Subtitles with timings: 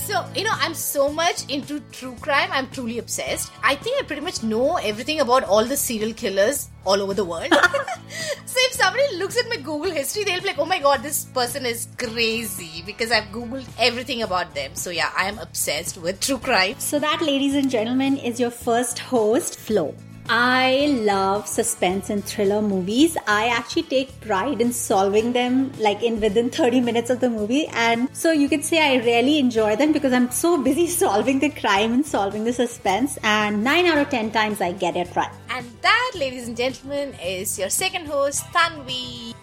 [0.00, 2.48] So, you know, I'm so much into true crime.
[2.52, 3.52] I'm truly obsessed.
[3.62, 7.24] I think I pretty much know everything about all the serial killers all over the
[7.24, 7.48] world.
[7.52, 11.26] so, if somebody looks at my Google history, they'll be like, oh my god, this
[11.26, 14.74] person is crazy because I've Googled everything about them.
[14.74, 16.76] So, yeah, I am obsessed with true crime.
[16.78, 19.94] So, that, ladies and gentlemen, is your first host, Flo.
[20.32, 23.16] I love suspense and thriller movies.
[23.26, 27.66] I actually take pride in solving them like in within 30 minutes of the movie.
[27.72, 31.50] And so you can say I really enjoy them because I'm so busy solving the
[31.50, 33.18] crime and solving the suspense.
[33.24, 35.32] And 9 out of 10 times I get it right.
[35.50, 39.34] And that, ladies and gentlemen, is your second host, Tanvi.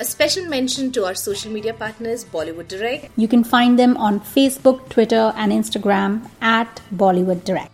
[0.00, 3.10] A special mention to our social media partners, Bollywood Direct.
[3.18, 7.70] You can find them on Facebook, Twitter, and Instagram at Bollywood Direct.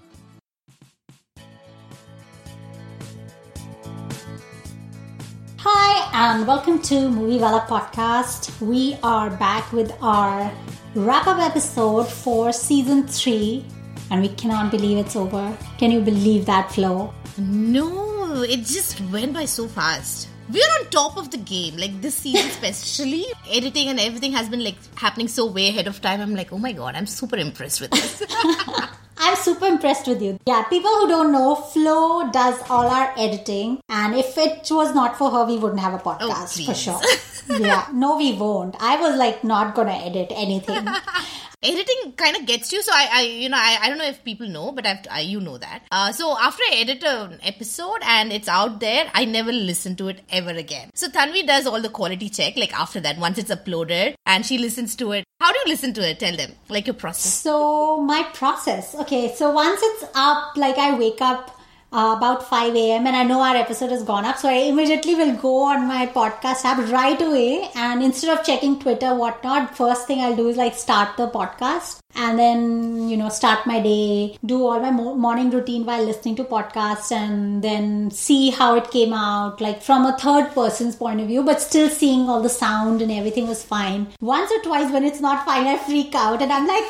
[5.59, 8.61] Hi, and welcome to Movie Wala Podcast.
[8.61, 10.53] We are back with our
[10.97, 13.65] wrap up episode for season three,
[14.11, 15.57] and we cannot believe it's over.
[15.79, 17.15] Can you believe that, Flo?
[17.39, 22.15] No, it just went by so fast we're on top of the game like this
[22.15, 26.35] season especially editing and everything has been like happening so way ahead of time i'm
[26.35, 28.23] like oh my god i'm super impressed with this
[29.19, 30.39] I'm super impressed with you.
[30.47, 35.17] Yeah, people who don't know, Flo does all our editing, and if it was not
[35.17, 37.59] for her, we wouldn't have a oh, podcast oh, for sure.
[37.59, 38.77] yeah, no, we won't.
[38.79, 40.87] I was like not gonna edit anything.
[41.63, 42.83] editing kind of gets you.
[42.83, 45.21] So I, I you know, I, I don't know if people know, but I've, I,
[45.21, 45.83] you know that.
[45.91, 50.09] Uh, so after I edit an episode and it's out there, I never listen to
[50.09, 50.91] it ever again.
[50.95, 54.59] So Tanvi does all the quality check, like after that, once it's uploaded, and she
[54.59, 55.25] listens to it.
[55.41, 56.19] How do you listen to it?
[56.19, 57.33] Tell them, like your process.
[57.33, 58.95] So my process.
[58.95, 61.56] Okay, so once it's up, like I wake up
[61.93, 63.07] uh, about 5 a.m.
[63.07, 64.37] and I know our episode has gone up.
[64.39, 67.71] So I immediately will go on my podcast app right away.
[67.75, 72.01] And instead of checking Twitter, whatnot, first thing I'll do is like start the podcast
[72.15, 76.45] and then, you know, start my day, do all my morning routine while listening to
[76.45, 81.29] podcasts and then see how it came out, like from a third person's point of
[81.29, 84.09] view, but still seeing all the sound and everything was fine.
[84.21, 86.85] Once or twice when it's not fine, I freak out and I'm like,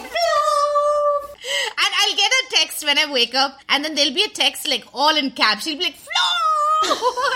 [1.79, 4.69] and I'll get a text when I wake up, and then there'll be a text
[4.69, 5.65] like all in caps.
[5.65, 6.27] She'll be like, Flo!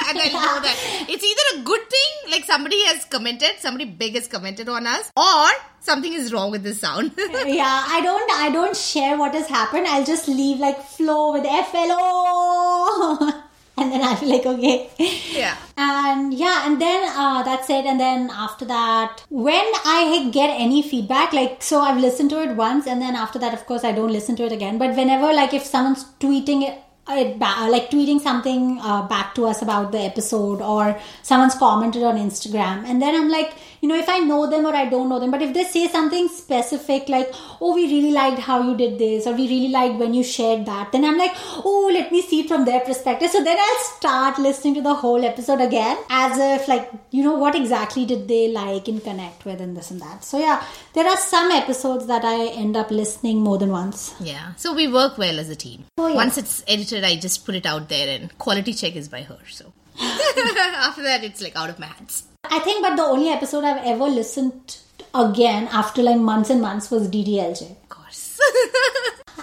[0.09, 4.15] and I know that it's either a good thing, like somebody has commented, somebody big
[4.15, 5.47] has commented on us, or
[5.81, 7.13] something is wrong with the sound.
[7.19, 9.87] yeah, I don't, I don't share what has happened.
[9.87, 13.33] I'll just leave like Flo with FLO.
[13.85, 14.91] and then I'll be like, okay.
[15.33, 15.57] Yeah.
[15.77, 17.87] And yeah, and then uh, that's it.
[17.87, 22.57] And then after that, when I get any feedback, like, so I've listened to it
[22.57, 24.79] once, and then after that, of course, I don't listen to it again.
[24.79, 29.91] But whenever, like, if someone's tweeting it, like tweeting something uh, back to us about
[29.91, 34.19] the episode or someone's commented on Instagram and then I'm like you know if I
[34.19, 37.31] know them or I don't know them but if they say something specific like
[37.61, 40.67] oh we really liked how you did this or we really liked when you shared
[40.67, 41.33] that then I'm like
[41.65, 44.95] oh let me see it from their perspective so then I'll start listening to the
[44.95, 49.45] whole episode again as if like you know what exactly did they like and connect
[49.45, 50.65] with and this and that so yeah
[50.95, 54.89] there are some episodes that I end up listening more than once yeah so we
[54.89, 56.15] work well as a team oh, yeah.
[56.15, 59.39] once it's edited I just put it out there and quality check is by her.
[59.49, 62.25] So after that, it's like out of my hands.
[62.51, 64.79] I think, but the only episode I've ever listened
[65.15, 67.71] again after like months and months was DDLJ.
[67.71, 68.41] Of course.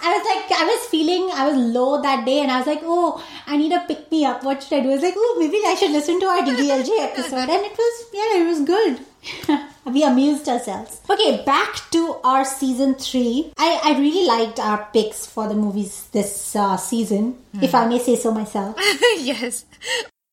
[0.04, 2.82] I was like, I was feeling, I was low that day, and I was like,
[2.84, 4.44] oh, I need a pick me up.
[4.44, 4.90] What should I do?
[4.90, 8.06] I was like, oh, maybe I should listen to our DDLJ episode, and it was,
[8.14, 9.00] yeah, it was good.
[9.94, 11.02] we amused ourselves.
[11.10, 13.52] Okay, back to our season three.
[13.58, 17.64] I, I really liked our picks for the movies this uh, season, mm.
[17.64, 18.76] if I may say so myself.
[19.18, 19.66] yes.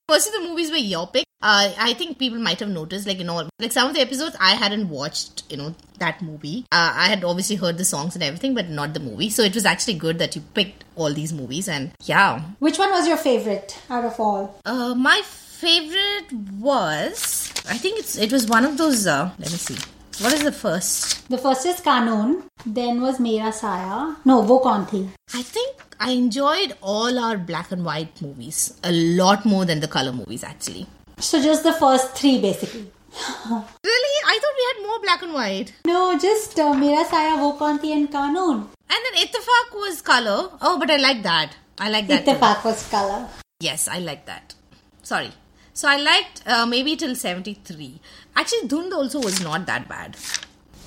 [0.08, 1.24] First, the movies were your pick.
[1.40, 4.36] Uh, I think people might have noticed, like, you know, like some of the episodes
[4.40, 6.66] I hadn't watched, you know, that movie.
[6.72, 9.30] Uh, I had obviously heard the songs and everything, but not the movie.
[9.30, 11.68] So it was actually good that you picked all these movies.
[11.68, 12.40] And yeah.
[12.58, 14.60] Which one was your favorite out of all?
[14.64, 19.06] Uh, my favorite was I think it's it was one of those.
[19.06, 19.76] Uh, let me see.
[20.20, 21.28] What is the first?
[21.28, 22.44] The first is Kanoon.
[22.64, 24.14] Then was Mera Saya.
[24.24, 25.08] No, Wo Kaun Thi.
[25.34, 29.88] I think I enjoyed all our black and white movies a lot more than the
[29.88, 30.86] color movies actually.
[31.18, 32.86] So just the first three basically.
[33.50, 34.14] really?
[34.32, 35.72] I thought we had more black and white.
[35.84, 38.66] No, just uh, Mera Saya, Wo Kaun Thi and Kanoon.
[38.88, 40.50] And then Ittifaq was color.
[40.62, 41.56] Oh, but I like that.
[41.78, 42.24] I like that.
[42.24, 42.68] Ittifaq too.
[42.68, 43.26] was color.
[43.58, 44.54] Yes, I like that.
[45.02, 45.32] Sorry,
[45.72, 48.00] so I liked uh, maybe till 73.
[48.36, 50.16] Actually, Dhund also was not that bad.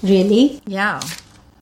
[0.03, 0.61] Really?
[0.65, 0.99] Yeah.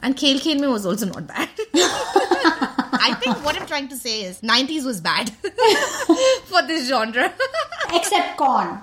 [0.02, 1.50] And Khel Khel Mein was also not bad.
[3.06, 5.30] I think what I'm trying to say is 90s was bad
[6.46, 7.32] for this genre.
[7.94, 8.82] Except Kaun.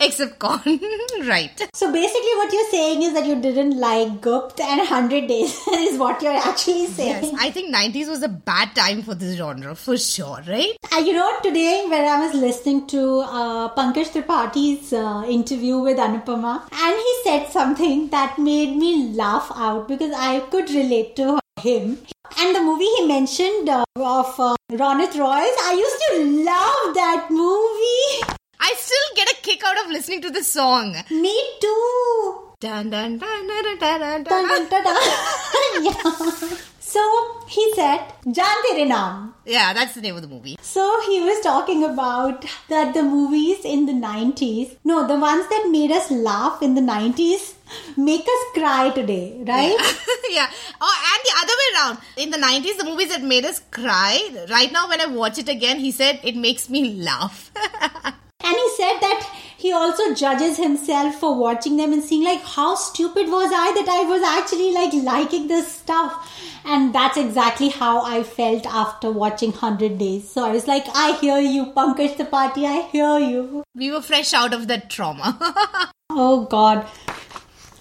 [0.00, 0.62] Except Kaun.
[1.28, 1.68] right.
[1.74, 5.98] So basically, what you're saying is that you didn't like Gupt and 100 Days, is
[5.98, 7.24] what you're actually saying.
[7.24, 10.72] Yes, I think 90s was a bad time for this genre, for sure, right?
[10.90, 15.98] Uh, you know, today when I was listening to uh, Pankaj Tripathi's uh, interview with
[15.98, 21.38] Anupama, and he said something that made me laugh out because I could relate to
[21.60, 21.98] him.
[22.36, 27.26] And the movie he mentioned uh, of uh, Ronit Roy's, I used to love that
[27.30, 28.34] movie.
[28.60, 30.94] I still get a kick out of listening to this song.
[31.10, 32.38] Me too.
[32.60, 34.48] Dun, dun, dun, dun, dun, dun, Dun, dun.
[34.48, 35.82] dun, dun, dun.
[35.82, 36.58] yeah.
[36.88, 37.00] So
[37.46, 38.00] he said,
[38.36, 39.34] Jaan Tere Naam.
[39.44, 40.56] Yeah, that's the name of the movie.
[40.62, 45.68] So he was talking about that the movies in the 90s, no, the ones that
[45.70, 47.52] made us laugh in the 90s
[47.98, 49.76] make us cry today, right?
[50.30, 50.50] yeah.
[50.80, 51.98] Oh, and the other way around.
[52.16, 55.50] In the 90s, the movies that made us cry, right now when I watch it
[55.50, 57.50] again, he said it makes me laugh.
[58.40, 62.76] And he said that he also judges himself for watching them and seeing like how
[62.76, 66.34] stupid was I that I was actually like liking this stuff.
[66.64, 70.30] And that's exactly how I felt after watching 100 Days.
[70.30, 73.64] So I was like, I hear you, Pankaj Tripathi, I hear you.
[73.74, 75.90] we were fresh out of that trauma.
[76.10, 76.86] Oh God.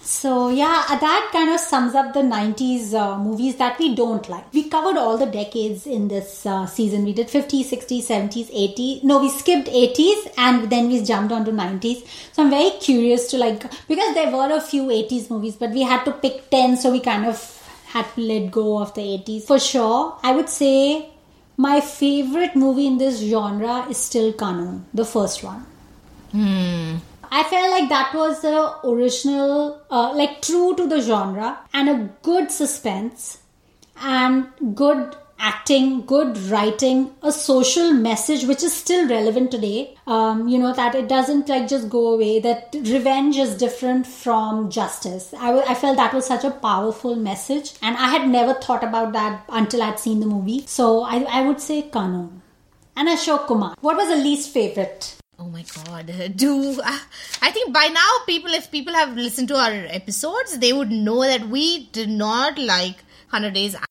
[0.07, 4.29] So yeah, uh, that kind of sums up the 90s uh, movies that we don't
[4.29, 4.53] like.
[4.53, 7.03] We covered all the decades in this uh, season.
[7.03, 9.03] We did 50s, 60s, 70s, 80s.
[9.03, 12.07] No, we skipped 80s and then we jumped onto 90s.
[12.31, 15.81] So I'm very curious to like because there were a few 80s movies, but we
[15.81, 17.37] had to pick 10, so we kind of
[17.87, 19.43] had to let go of the 80s.
[19.43, 21.09] For sure, I would say
[21.57, 25.65] my favorite movie in this genre is still Kanun, the first one.
[27.31, 32.09] I felt like that was the original, uh, like true to the genre, and a
[32.23, 33.39] good suspense,
[34.01, 39.95] and good acting, good writing, a social message which is still relevant today.
[40.07, 42.39] Um, you know that it doesn't like just go away.
[42.39, 45.33] That revenge is different from justice.
[45.37, 48.83] I, w- I felt that was such a powerful message, and I had never thought
[48.83, 50.65] about that until I'd seen the movie.
[50.65, 52.41] So I, I would say Kanun.
[52.95, 53.75] And Ashok Kumar.
[53.81, 55.16] What was the least favorite?
[55.39, 56.11] Oh my god.
[56.35, 56.99] Do uh,
[57.41, 61.21] I think by now people if people have listened to our episodes, they would know
[61.21, 62.95] that we did not like
[63.29, 63.83] 100 Days and-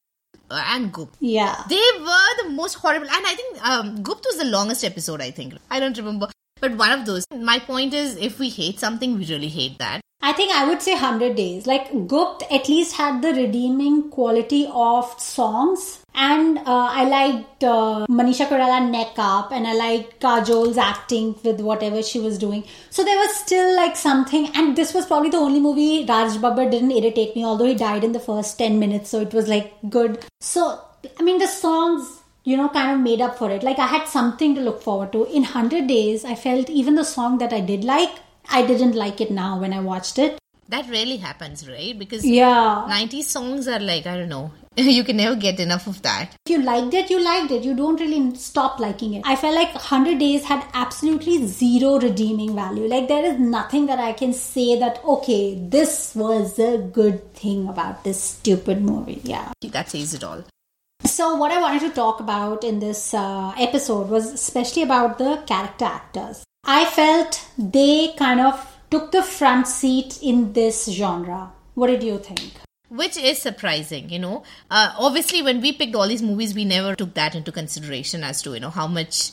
[0.50, 1.14] and Gupt.
[1.20, 1.62] Yeah.
[1.68, 5.30] They were the most horrible and I think um, Gupt was the longest episode I
[5.30, 5.54] think.
[5.70, 6.28] I don't remember.
[6.60, 7.26] But one of those.
[7.30, 10.00] My point is if we hate something, we really hate that.
[10.22, 11.66] I think I would say 100 days.
[11.66, 16.02] Like Gupt at least had the redeeming quality of songs.
[16.14, 21.60] And uh, I liked uh, Manisha Koirala neck up and I liked Kajol's acting with
[21.60, 22.64] whatever she was doing.
[22.90, 24.48] So there was still like something.
[24.54, 28.02] And this was probably the only movie Raj Babbar didn't irritate me, although he died
[28.02, 29.10] in the first 10 minutes.
[29.10, 30.24] So it was like good.
[30.40, 30.80] So,
[31.20, 33.64] I mean, the songs you know, kind of made up for it.
[33.64, 35.24] Like I had something to look forward to.
[35.24, 38.10] In 100 Days, I felt even the song that I did like,
[38.50, 40.38] I didn't like it now when I watched it.
[40.68, 41.96] That rarely happens, right?
[41.96, 42.86] Because Yeah.
[42.88, 44.50] 90s songs are like, I don't know.
[44.76, 46.34] you can never get enough of that.
[46.44, 47.62] If you liked it, you liked it.
[47.62, 49.22] You don't really stop liking it.
[49.24, 52.88] I felt like 100 Days had absolutely zero redeeming value.
[52.88, 57.68] Like there is nothing that I can say that, okay, this was a good thing
[57.68, 59.20] about this stupid movie.
[59.24, 59.52] Yeah.
[59.62, 60.44] That says it all.
[61.04, 65.42] So, what I wanted to talk about in this uh, episode was especially about the
[65.46, 66.42] character actors.
[66.68, 71.52] I felt they kind of took the front seat in this genre.
[71.74, 72.54] What did you think?
[72.88, 74.42] Which is surprising, you know.
[74.68, 78.42] Uh, obviously, when we picked all these movies, we never took that into consideration as
[78.42, 79.30] to, you know, how much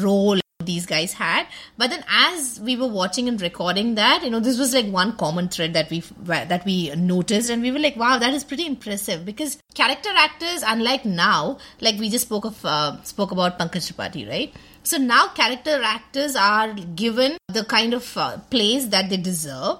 [0.00, 1.46] role these guys had.
[1.76, 5.16] But then, as we were watching and recording that, you know, this was like one
[5.16, 8.66] common thread that we that we noticed, and we were like, "Wow, that is pretty
[8.66, 13.92] impressive." Because character actors, unlike now, like we just spoke of uh, spoke about Pankaj
[13.92, 14.54] Tripathi, right?
[14.84, 19.78] So now character actors are given the kind of uh, that they deserve.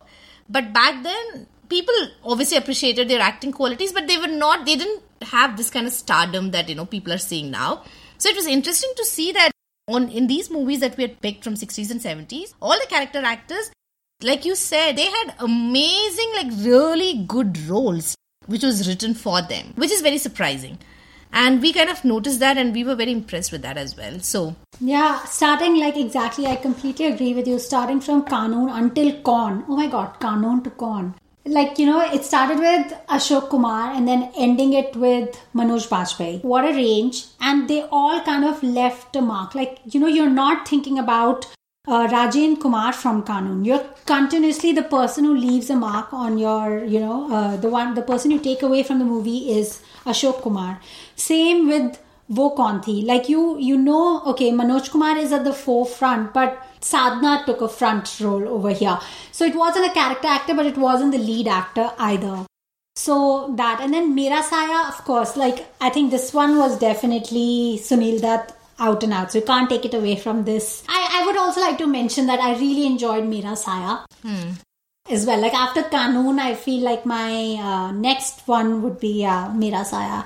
[0.48, 1.94] But back then, people
[2.24, 5.92] obviously appreciated their acting qualities, but they were not, they didn't have this kind of
[5.92, 7.82] stardom that, you know, people are seeing now.
[8.18, 9.50] So it was interesting to see that
[9.88, 13.18] on in these movies that we had picked from 60s and 70s, all the character
[13.18, 13.70] actors,
[14.22, 18.14] like you said, they had amazing, like really good roles,
[18.46, 20.78] which was written for them, which is very surprising.
[21.32, 24.20] And we kind of noticed that and we were very impressed with that as well.
[24.20, 27.58] So Yeah, starting like exactly, I completely agree with you.
[27.58, 29.64] Starting from Kanun until Kaun.
[29.68, 31.14] Oh my god, Kanun to Kaun.
[31.44, 36.44] Like, you know, it started with Ashok Kumar and then ending it with Manoj Bajpayee.
[36.44, 37.24] What a range.
[37.40, 39.56] And they all kind of left a mark.
[39.56, 41.46] Like, you know, you're not thinking about
[41.88, 43.66] uh, Kumar from Kanun.
[43.66, 47.94] You're continuously the person who leaves a mark on your, you know, uh, the one,
[47.94, 50.80] the person you take away from the movie is Ashok Kumar.
[51.16, 55.52] Same with wo kaun thi like you you know okay manoj kumar is at the
[55.52, 58.98] forefront but sadhna took a front role over here.
[59.32, 62.46] So it wasn't a character actor but it wasn't the lead actor either.
[62.94, 67.78] So that and then mera saya of course like i think this one was definitely
[67.78, 69.32] sunil dutt out and out.
[69.32, 70.82] So you can't take it away from this.
[70.88, 73.98] I, I would also like to mention that i really enjoyed mera saya
[75.10, 75.40] as well.
[75.40, 80.22] Like after Kanoon, I feel like my uh, next one would be uh, Mera Saya.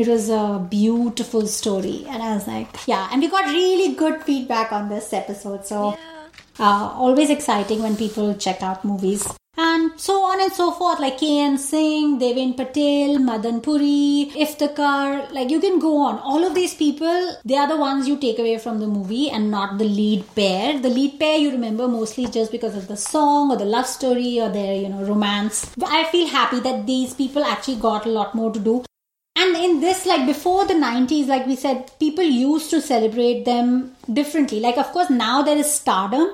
[0.00, 3.10] It was a beautiful story, and I was like, yeah.
[3.12, 5.94] And we got really good feedback on this episode, so
[6.58, 9.28] uh, always exciting when people check out movies.
[9.58, 11.58] And so on and so forth, like K.N.
[11.58, 16.18] Singh, Devin Patel, Madan Puri, Iftikhar, like you can go on.
[16.20, 19.50] All of these people, they are the ones you take away from the movie and
[19.50, 20.78] not the lead pair.
[20.78, 24.40] The lead pair you remember mostly just because of the song or the love story
[24.40, 25.70] or their, you know, romance.
[25.84, 28.84] I feel happy that these people actually got a lot more to do.
[29.40, 33.96] And in this, like before the 90s, like we said, people used to celebrate them
[34.12, 34.60] differently.
[34.60, 36.28] Like, of course, now there is stardom,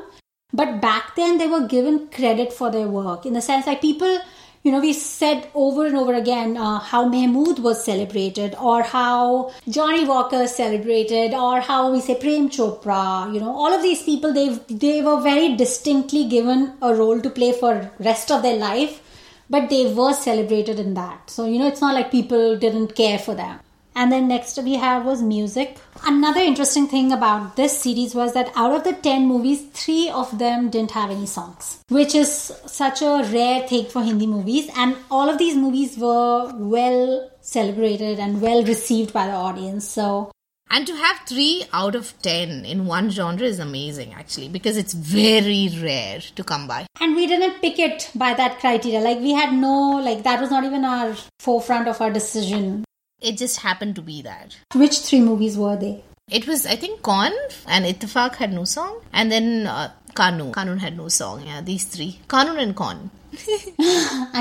[0.52, 4.18] but back then they were given credit for their work in the sense like people
[4.62, 9.52] you know we said over and over again uh, how Mahmood was celebrated or how
[9.68, 14.32] Johnny Walker celebrated or how we say Prem Chopra you know all of these people
[14.32, 14.48] they
[14.84, 19.02] they were very distinctly given a role to play for rest of their life
[19.48, 23.18] but they were celebrated in that so you know it's not like people didn't care
[23.18, 23.58] for them
[23.96, 25.78] and then next we have was music.
[26.04, 30.38] Another interesting thing about this series was that out of the 10 movies, three of
[30.38, 32.30] them didn't have any songs, which is
[32.66, 34.68] such a rare thing for Hindi movies.
[34.76, 39.88] And all of these movies were well celebrated and well received by the audience.
[39.88, 40.30] So
[40.68, 44.92] And to have three out of ten in one genre is amazing, actually, because it's
[44.94, 46.86] very rare to come by.
[47.00, 49.00] and we didn't pick it by that criteria.
[49.00, 49.74] Like we had no
[50.08, 52.84] like that was not even our forefront of our decision.
[53.20, 54.56] It just happened to be that.
[54.74, 56.02] Which three movies were they?
[56.28, 57.32] It was, I think, Kaun
[57.68, 60.52] and Ittifaq had no song, and then uh, Kanun.
[60.52, 61.46] Kanun had no song.
[61.46, 62.18] Yeah, these three.
[62.28, 63.10] Kanun and Kaun.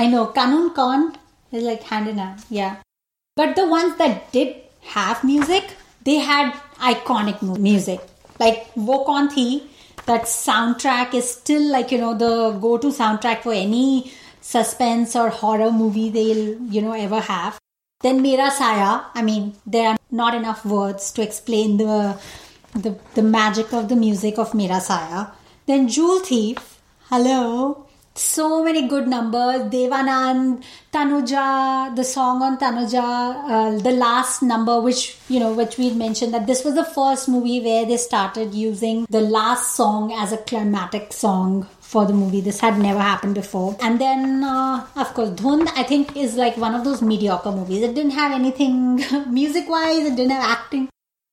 [0.02, 1.16] I know Kanun Khan
[1.52, 2.76] is like hand in hand, yeah.
[3.36, 5.64] But the ones that did have music,
[6.06, 6.52] they had
[6.92, 8.00] iconic mu- music.
[8.40, 9.28] Like Wokon
[10.06, 15.28] that soundtrack is still like, you know, the go to soundtrack for any suspense or
[15.30, 17.58] horror movie they'll, you know, ever have.
[18.00, 22.18] Then Mera Saya, I mean, there are not enough words to explain the
[22.74, 25.28] the, the magic of the music of Mera Saya.
[25.66, 26.78] Then Jewel Thief,
[27.10, 27.85] hello.
[28.16, 29.70] So many good numbers.
[29.70, 35.90] Devanand, Tanuja, the song on Tanuja, uh, the last number, which, you know, which we
[35.92, 40.32] mentioned that this was the first movie where they started using the last song as
[40.32, 42.40] a climatic song for the movie.
[42.40, 43.76] This had never happened before.
[43.80, 47.82] And then, uh, of course, Dhund, I think, is like one of those mediocre movies.
[47.82, 50.88] It didn't have anything music wise, it didn't have acting.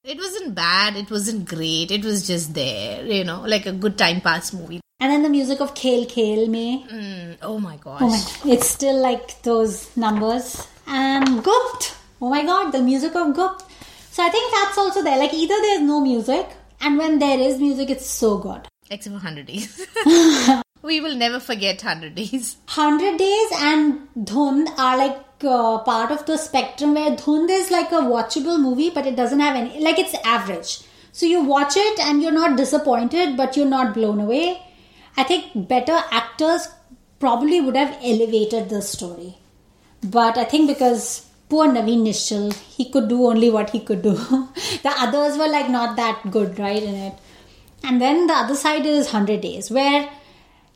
[0.05, 3.97] It wasn't bad, it wasn't great, it was just there, you know, like a good
[3.97, 4.81] time pass movie.
[4.99, 6.85] And then the music of Khel Khel Me.
[6.91, 8.01] Mm, oh my gosh.
[8.01, 10.67] Oh my god, it's still like those numbers.
[10.87, 11.95] And Gupt.
[12.21, 13.63] Oh my god, the music of Gupt.
[14.11, 15.17] So I think that's also there.
[15.17, 16.49] Like either there's no music,
[16.81, 18.67] and when there is music, it's so good.
[18.91, 19.87] Except for 100 Days.
[20.83, 22.57] we will never forget 100 Days.
[22.73, 27.91] 100 Days and Dhund are like uh, part of the spectrum where Dhund is like
[27.91, 30.81] a watchable movie, but it doesn't have any, like it's average.
[31.13, 34.61] So you watch it and you're not disappointed, but you're not blown away.
[35.15, 36.67] I think better actors
[37.19, 39.37] probably would have elevated the story.
[40.03, 44.13] But I think because poor Naveen Nishchal, he could do only what he could do.
[44.83, 47.13] the others were like not that good, right, in it.
[47.83, 50.09] And then the other side is 100 Days, where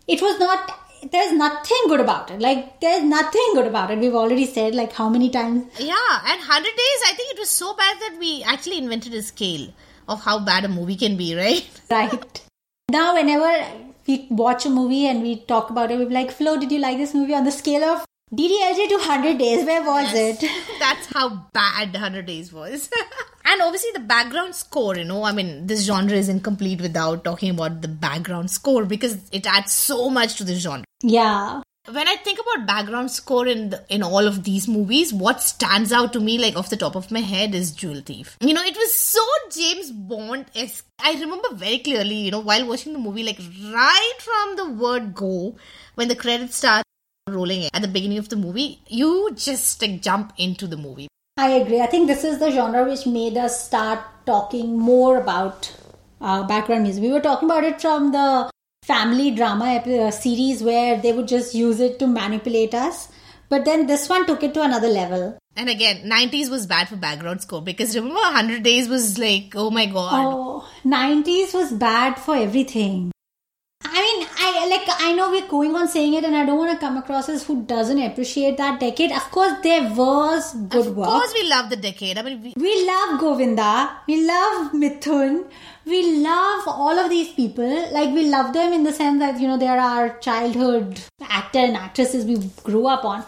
[0.07, 0.79] it was not,
[1.11, 2.39] there's nothing good about it.
[2.39, 3.99] Like, there's nothing good about it.
[3.99, 5.65] We've already said, like, how many times?
[5.79, 9.21] Yeah, and 100 Days, I think it was so bad that we actually invented a
[9.21, 9.73] scale
[10.07, 11.69] of how bad a movie can be, right?
[11.89, 12.41] Right.
[12.89, 13.67] Now, whenever
[14.07, 16.97] we watch a movie and we talk about it, we're like, Flo, did you like
[16.97, 19.65] this movie on the scale of DDLJ to 100 Days?
[19.65, 20.43] Where was it?
[20.79, 22.89] That's how bad 100 Days was.
[23.57, 27.49] and obviously, the background score, you know, I mean, this genre is incomplete without talking
[27.49, 30.85] about the background score because it adds so much to the genre.
[31.01, 31.63] Yeah.
[31.89, 35.91] When I think about background score in the, in all of these movies, what stands
[35.91, 38.37] out to me, like off the top of my head, is Jewel Thief.
[38.41, 40.45] You know, it was so James Bond.
[40.55, 43.39] I remember very clearly, you know, while watching the movie, like
[43.73, 45.55] right from the word go,
[45.95, 46.83] when the credits start
[47.27, 51.07] rolling at the beginning of the movie, you just like jump into the movie.
[51.37, 51.81] I agree.
[51.81, 55.71] I think this is the genre which made us start talking more about
[56.19, 57.03] uh, background music.
[57.03, 58.49] We were talking about it from the
[58.83, 63.09] family drama uh, series where they would just use it to manipulate us.
[63.49, 65.37] But then this one took it to another level.
[65.55, 69.69] And again, 90s was bad for background score because remember 100 Days was like, oh
[69.69, 70.25] my god.
[70.25, 73.11] Oh, 90s was bad for everything.
[73.83, 76.71] I mean, I like I know we're going on saying it, and I don't want
[76.71, 79.11] to come across as who doesn't appreciate that decade.
[79.11, 81.07] Of course, there was good of work.
[81.07, 82.17] Of course, we love the decade.
[82.17, 84.01] I mean, we, We love Govinda.
[84.07, 85.45] We love Mithun.
[85.85, 87.93] We love all of these people.
[87.93, 91.59] Like we love them in the sense that you know they are our childhood actor
[91.59, 93.23] and actresses we grew up on.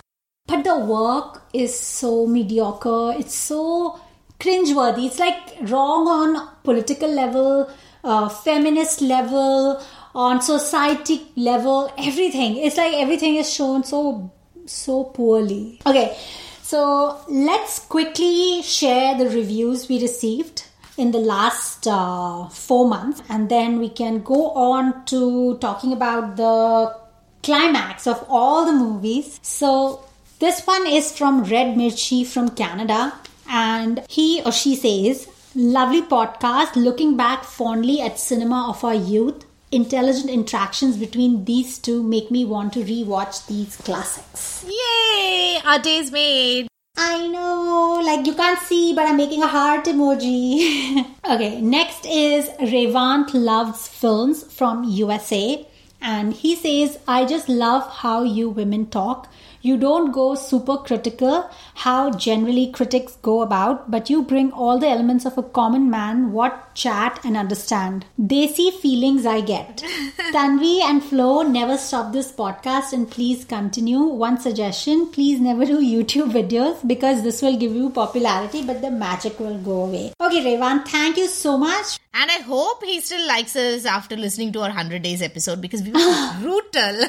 [0.48, 3.14] But the work is so mediocre.
[3.18, 4.00] It's so
[4.40, 5.06] cringeworthy.
[5.06, 7.70] It's like wrong on political level,
[8.04, 9.82] uh, feminist level,
[10.16, 11.92] on society level.
[11.98, 12.58] Everything.
[12.58, 14.32] It's like everything is shown so
[14.66, 15.82] so poorly.
[15.86, 16.18] Okay,
[16.62, 20.66] so let's quickly share the reviews we received
[20.98, 26.36] in the last uh, four months, and then we can go on to talking about
[26.36, 26.96] the
[27.42, 29.40] climax of all the movies.
[29.42, 30.04] So
[30.40, 33.14] this one is from Red Mirchi from Canada,
[33.50, 39.46] and he or she says, Lovely podcast, looking back fondly at cinema of our youth.
[39.72, 44.66] Intelligent interactions between these two make me want to rewatch these classics.
[44.66, 45.60] yay!
[45.64, 46.68] Our day's made.
[46.98, 51.06] I know, like you can't see, but I'm making a heart emoji.
[51.30, 55.68] okay, next is Revant Loves Films from USA.
[56.02, 59.32] And he says, I just love how you women talk.
[59.62, 64.88] You don't go super critical, how generally critics go about, but you bring all the
[64.88, 68.06] elements of a common man, what chat and understand.
[68.32, 69.78] Desi feelings I get.
[70.36, 74.00] Tanvi and Flo never stop this podcast and please continue.
[74.26, 78.92] One suggestion please never do YouTube videos because this will give you popularity, but the
[78.92, 80.14] magic will go away.
[80.22, 82.00] Okay, Revan, thank you so much.
[82.14, 85.84] And I hope he still likes us after listening to our 100 days episode because
[85.84, 87.08] we were brutal.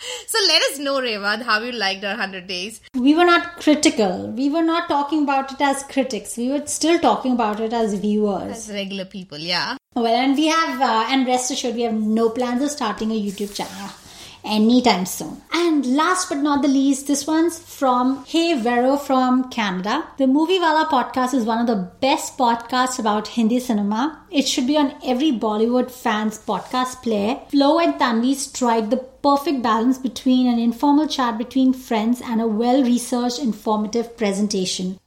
[0.26, 2.80] so let us know, Revad, how you liked our 100 days.
[2.94, 4.30] We were not critical.
[4.30, 6.36] We were not talking about it as critics.
[6.36, 8.52] We were still talking about it as viewers.
[8.52, 9.76] As regular people, yeah.
[9.94, 13.20] Well, and we have, uh, and rest assured, we have no plans of starting a
[13.20, 13.90] YouTube channel
[14.44, 15.42] anytime soon.
[15.52, 20.04] And last but not the least, this one's from Hey Vero from Canada.
[20.16, 24.24] The Movie Wala podcast is one of the best podcasts about Hindi cinema.
[24.30, 27.40] It should be on every Bollywood fan's podcast player.
[27.50, 32.46] Flo and Tanvi strike the perfect balance between an informal chat between friends and a
[32.46, 34.98] well researched, informative presentation.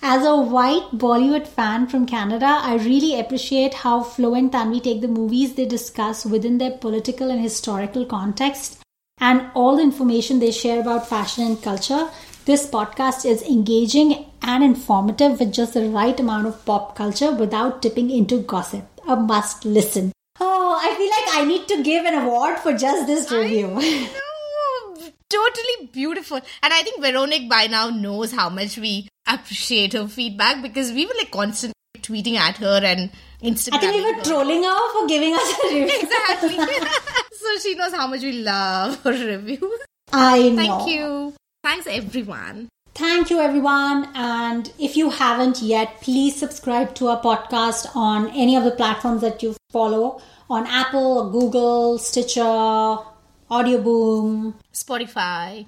[0.00, 5.00] As a white Bollywood fan from Canada, I really appreciate how Flo and Tanvi take
[5.00, 8.80] the movies they discuss within their political and historical context
[9.20, 12.08] and all the information they share about fashion and culture.
[12.44, 17.82] This podcast is engaging and informative with just the right amount of pop culture without
[17.82, 18.84] tipping into gossip.
[19.08, 20.12] A must listen.
[20.38, 23.66] Oh, I feel like I need to give an award for just this review.
[23.66, 26.36] No, totally beautiful.
[26.62, 31.06] And I think Veronique by now knows how much we appreciate her feedback because we
[31.06, 33.10] were like constantly tweeting at her and
[33.42, 33.74] Instagram.
[33.74, 35.98] I think we were trolling her for giving us a review.
[36.00, 36.56] Exactly.
[37.32, 39.80] so she knows how much we love her reviews.
[40.12, 40.56] I know.
[40.56, 41.34] Thank you.
[41.62, 42.68] Thanks, everyone.
[42.94, 44.08] Thank you, everyone.
[44.14, 49.20] And if you haven't yet, please subscribe to our podcast on any of the platforms
[49.20, 52.40] that you follow on Apple, Google, Stitcher,
[53.50, 55.66] Audioboom, Spotify.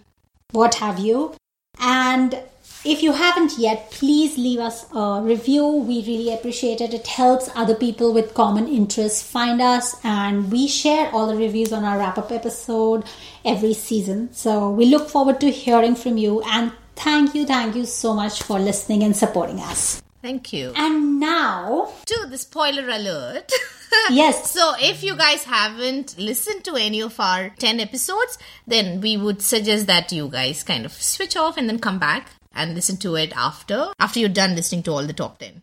[0.52, 1.34] what have you.
[1.78, 2.42] And
[2.84, 5.66] if you haven't yet, please leave us a review.
[5.66, 6.94] We really appreciate it.
[6.94, 11.72] It helps other people with common interests find us, and we share all the reviews
[11.72, 13.04] on our wrap up episode
[13.44, 14.32] every season.
[14.32, 16.40] So we look forward to hearing from you.
[16.46, 20.02] And thank you, thank you so much for listening and supporting us.
[20.22, 20.72] Thank you.
[20.76, 23.50] And now, to the spoiler alert.
[24.10, 29.16] yes, So, if you guys haven't listened to any of our 10 episodes, then we
[29.16, 32.96] would suggest that you guys kind of switch off and then come back and listen
[32.98, 35.62] to it after after you're done listening to all the top 10.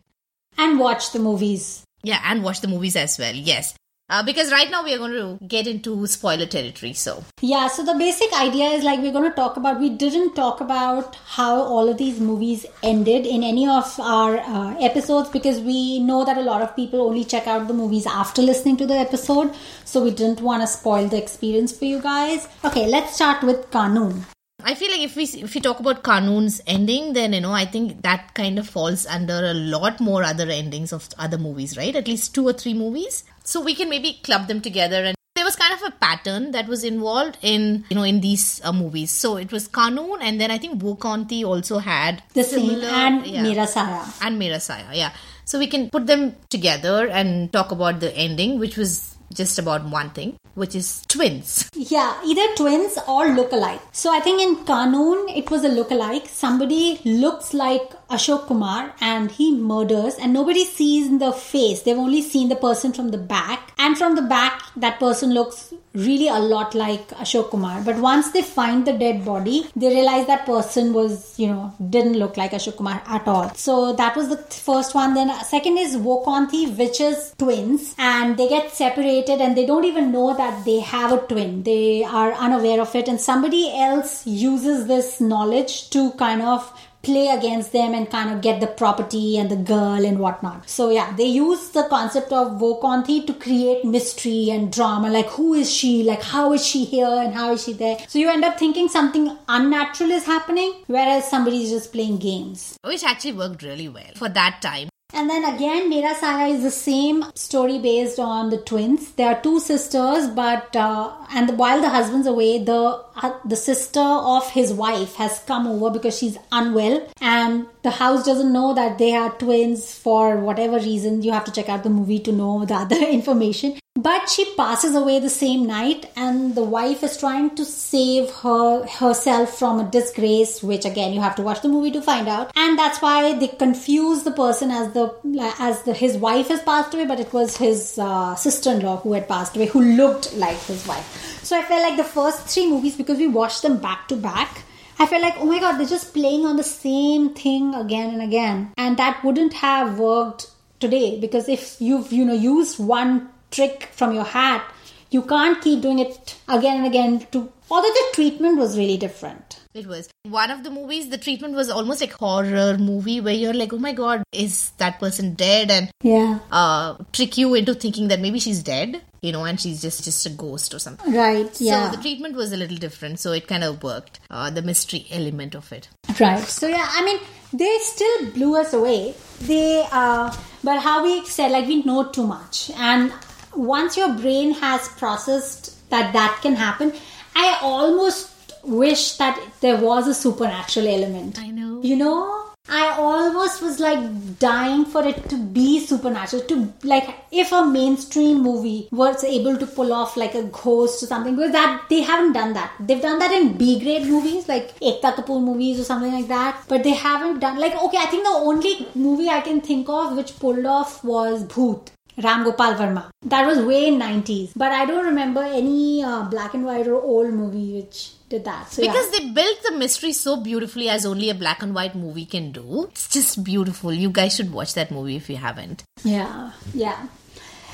[0.58, 1.84] and watch the movies.
[2.04, 3.36] Yeah, and watch the movies as well.
[3.36, 3.74] Yes.
[4.10, 6.94] Uh, because right now we are going to get into spoiler territory.
[6.94, 9.82] So, Yeah, so the basic idea is like we're going to talk about.
[9.82, 14.78] We didn't talk about how all of these movies ended in any of our uh,
[14.80, 18.42] episodes because we know that a lot of people only check out the movies after
[18.42, 19.54] listening to the episode.
[19.84, 22.48] So we didn't want to spoil the experience for you guys.
[22.64, 24.24] Okay, let's start with Kanun.
[24.64, 27.66] I feel like if we if we talk about Kanun's ending, then you know I
[27.66, 31.96] think that kind of falls under a lot more other endings of other movies, right?
[31.96, 33.24] At least two or three movies.
[33.44, 36.68] So we can maybe club them together and there was kind of a pattern that
[36.68, 39.12] was involved in you know in these uh, movies.
[39.12, 42.66] So it was Kanun and then I think Wo Kaun Thi also had The same
[42.68, 43.44] similar- and yeah.
[43.44, 44.06] Mera Saya.
[44.24, 45.12] and Mera Saya, yeah.
[45.46, 49.86] So we can put them together and talk about the ending, which was just about
[49.86, 51.70] one thing, which is twins.
[51.74, 53.82] Yeah, either twins or look-alike.
[53.92, 56.28] So I think in Kanoon it was a look-alike.
[56.28, 61.82] Somebody looks like Ashok Kumar and he murders and nobody sees the face.
[61.82, 63.74] They've only seen the person from the back.
[63.78, 67.82] And from the back that person looks really a lot like Ashok Kumar.
[67.82, 72.14] But once they find the dead body, they realize that person was, you know, didn't
[72.14, 73.54] look like Ashok Kumar at all.
[73.56, 75.16] So that was the first one.
[75.16, 79.66] Then second is Wo Kaun Thi, which is twins, and they get separated and they
[79.66, 81.64] don't even know that they have a twin.
[81.64, 86.72] They are unaware of it, and somebody else uses this knowledge to kind of
[87.04, 90.70] play against them and kind of get the property and the girl and whatnot.
[90.70, 95.10] So yeah, they use the concept of Wo Kaun Thi to create mystery and drama.
[95.10, 96.04] Like who is she?
[96.04, 97.98] Like how is she here and how is she there?
[98.08, 102.78] So you end up thinking something unnatural is happening, whereas somebody is just playing games.
[102.84, 104.90] Which actually worked really well for that time.
[105.18, 109.14] And then again, Mera Saya is the same story based on the twins.
[109.14, 113.04] There are two sisters, but uh, and while the husband's away, the
[113.46, 118.52] the sister of his wife has come over because she's unwell, and the house doesn't
[118.52, 121.22] know that they are twins for whatever reason.
[121.24, 123.80] You have to check out the movie to know the other information.
[123.98, 128.86] But she passes away the same night, and the wife is trying to save her
[128.86, 132.52] herself from a disgrace, which again you have to watch the movie to find out.
[132.56, 135.16] And that's why they confuse the person as the
[135.60, 139.28] as the his wife has passed away, but it was his uh, sister-in-law who had
[139.28, 141.44] passed away, who looked like his wife.
[141.44, 144.64] So I felt like the first three movies because we watched them back to back.
[145.00, 148.22] I felt like, oh my god, they're just playing on the same thing again and
[148.22, 148.74] again.
[148.78, 150.48] And that wouldn't have worked
[150.82, 154.70] today because if you've, you know, used one trick from your hat,
[155.10, 159.60] you can't keep doing it again and again to although the treatment was really different.
[159.74, 161.10] It was one of the movies.
[161.10, 165.00] The treatment was almost like horror movie where you're like, "Oh my god, is that
[165.00, 169.44] person dead?" and yeah, uh, trick you into thinking that maybe she's dead, you know,
[169.46, 171.14] and she's just just a ghost or something.
[171.14, 171.50] Right.
[171.60, 171.90] Yeah.
[171.90, 174.20] So the treatment was a little different, so it kind of worked.
[174.30, 175.90] Uh, the mystery element of it.
[176.20, 176.44] Right.
[176.44, 177.20] So yeah, I mean,
[177.54, 179.16] they still blew us away.
[179.42, 183.14] They, uh, but how we said, like we know too much, and
[183.56, 186.94] once your brain has processed that that can happen,
[187.36, 188.32] I almost
[188.64, 191.40] wish that there was a supernatural element.
[191.40, 191.82] I know.
[191.82, 192.47] You know?
[192.70, 196.44] I almost was like dying for it to be supernatural.
[196.44, 201.08] To like, if a mainstream movie was able to pull off like a ghost or
[201.08, 202.74] something, because that they haven't done that.
[202.80, 206.64] They've done that in B grade movies, like Ekta Kapoor movies or something like that.
[206.68, 207.98] But they haven't done like okay.
[207.98, 211.90] I think the only movie I can think of which pulled off was Bhoot.
[212.24, 213.10] Ram Gopal Varma.
[213.22, 214.54] That was way in 90s.
[214.56, 218.72] But I don't remember any uh, black and white or old movie which did that.
[218.72, 219.20] So, because yeah.
[219.20, 222.88] they built the mystery so beautifully as only a black and white movie can do.
[222.92, 223.94] It's just beautiful.
[223.94, 225.84] You guys should watch that movie if you haven't.
[226.04, 227.08] Yeah, yeah.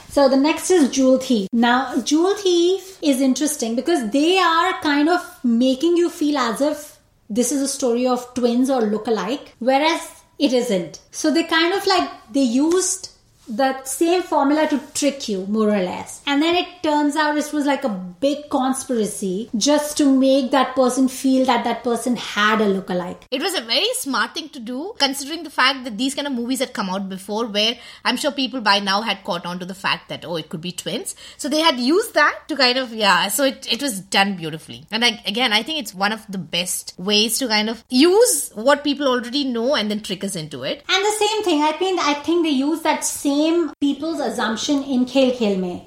[0.09, 1.47] So the next is Jewel Thief.
[1.51, 6.99] Now, Jewel Thief is interesting because they are kind of making you feel as if
[7.29, 11.01] this is a story of twins or look-alike, whereas it isn't.
[11.09, 13.09] So they kind of like they used
[13.47, 16.21] the same formula to trick you, more or less.
[16.25, 20.75] And then it turns out it was like a big conspiracy just to make that
[20.75, 23.27] person feel that that person had a look-alike.
[23.31, 26.33] It was a very smart thing to do, considering the fact that these kind of
[26.33, 27.75] movies had come out before, where
[28.05, 30.61] I'm sure people by now had caught on to the fact that, oh, it could
[30.61, 31.15] be twins.
[31.37, 34.85] So they had used that to kind of, yeah, so it, it was done beautifully.
[34.89, 38.51] And I, again, I think it's one of the best ways to kind of use
[38.53, 40.83] what people already know and then trick us into it.
[40.87, 44.83] And the same thing, I mean, I think they use that same same people's assumption
[44.83, 45.81] in Khel Khel Mein.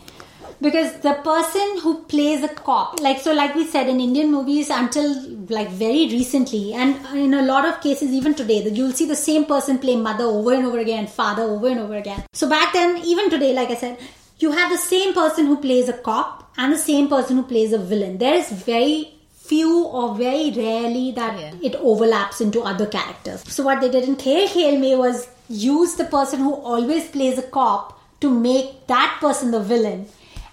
[0.67, 4.71] Because the person who plays a cop like so like we said in indian movies
[4.77, 5.09] until
[5.57, 9.19] like very recently and in a lot of cases even today that you'll see the
[9.25, 12.23] same person play mother over and over again father over and over again.
[12.33, 13.99] So back then even today like i said
[14.39, 17.75] you have the same person who plays a cop and the same person who plays
[17.75, 18.17] a villain.
[18.25, 19.16] There is very
[19.49, 21.55] few or very rarely that yeah.
[21.63, 25.95] it overlaps into other characters so what they did in Khel Khel Mein was use
[25.95, 30.07] the person who always plays a cop to make that person the villain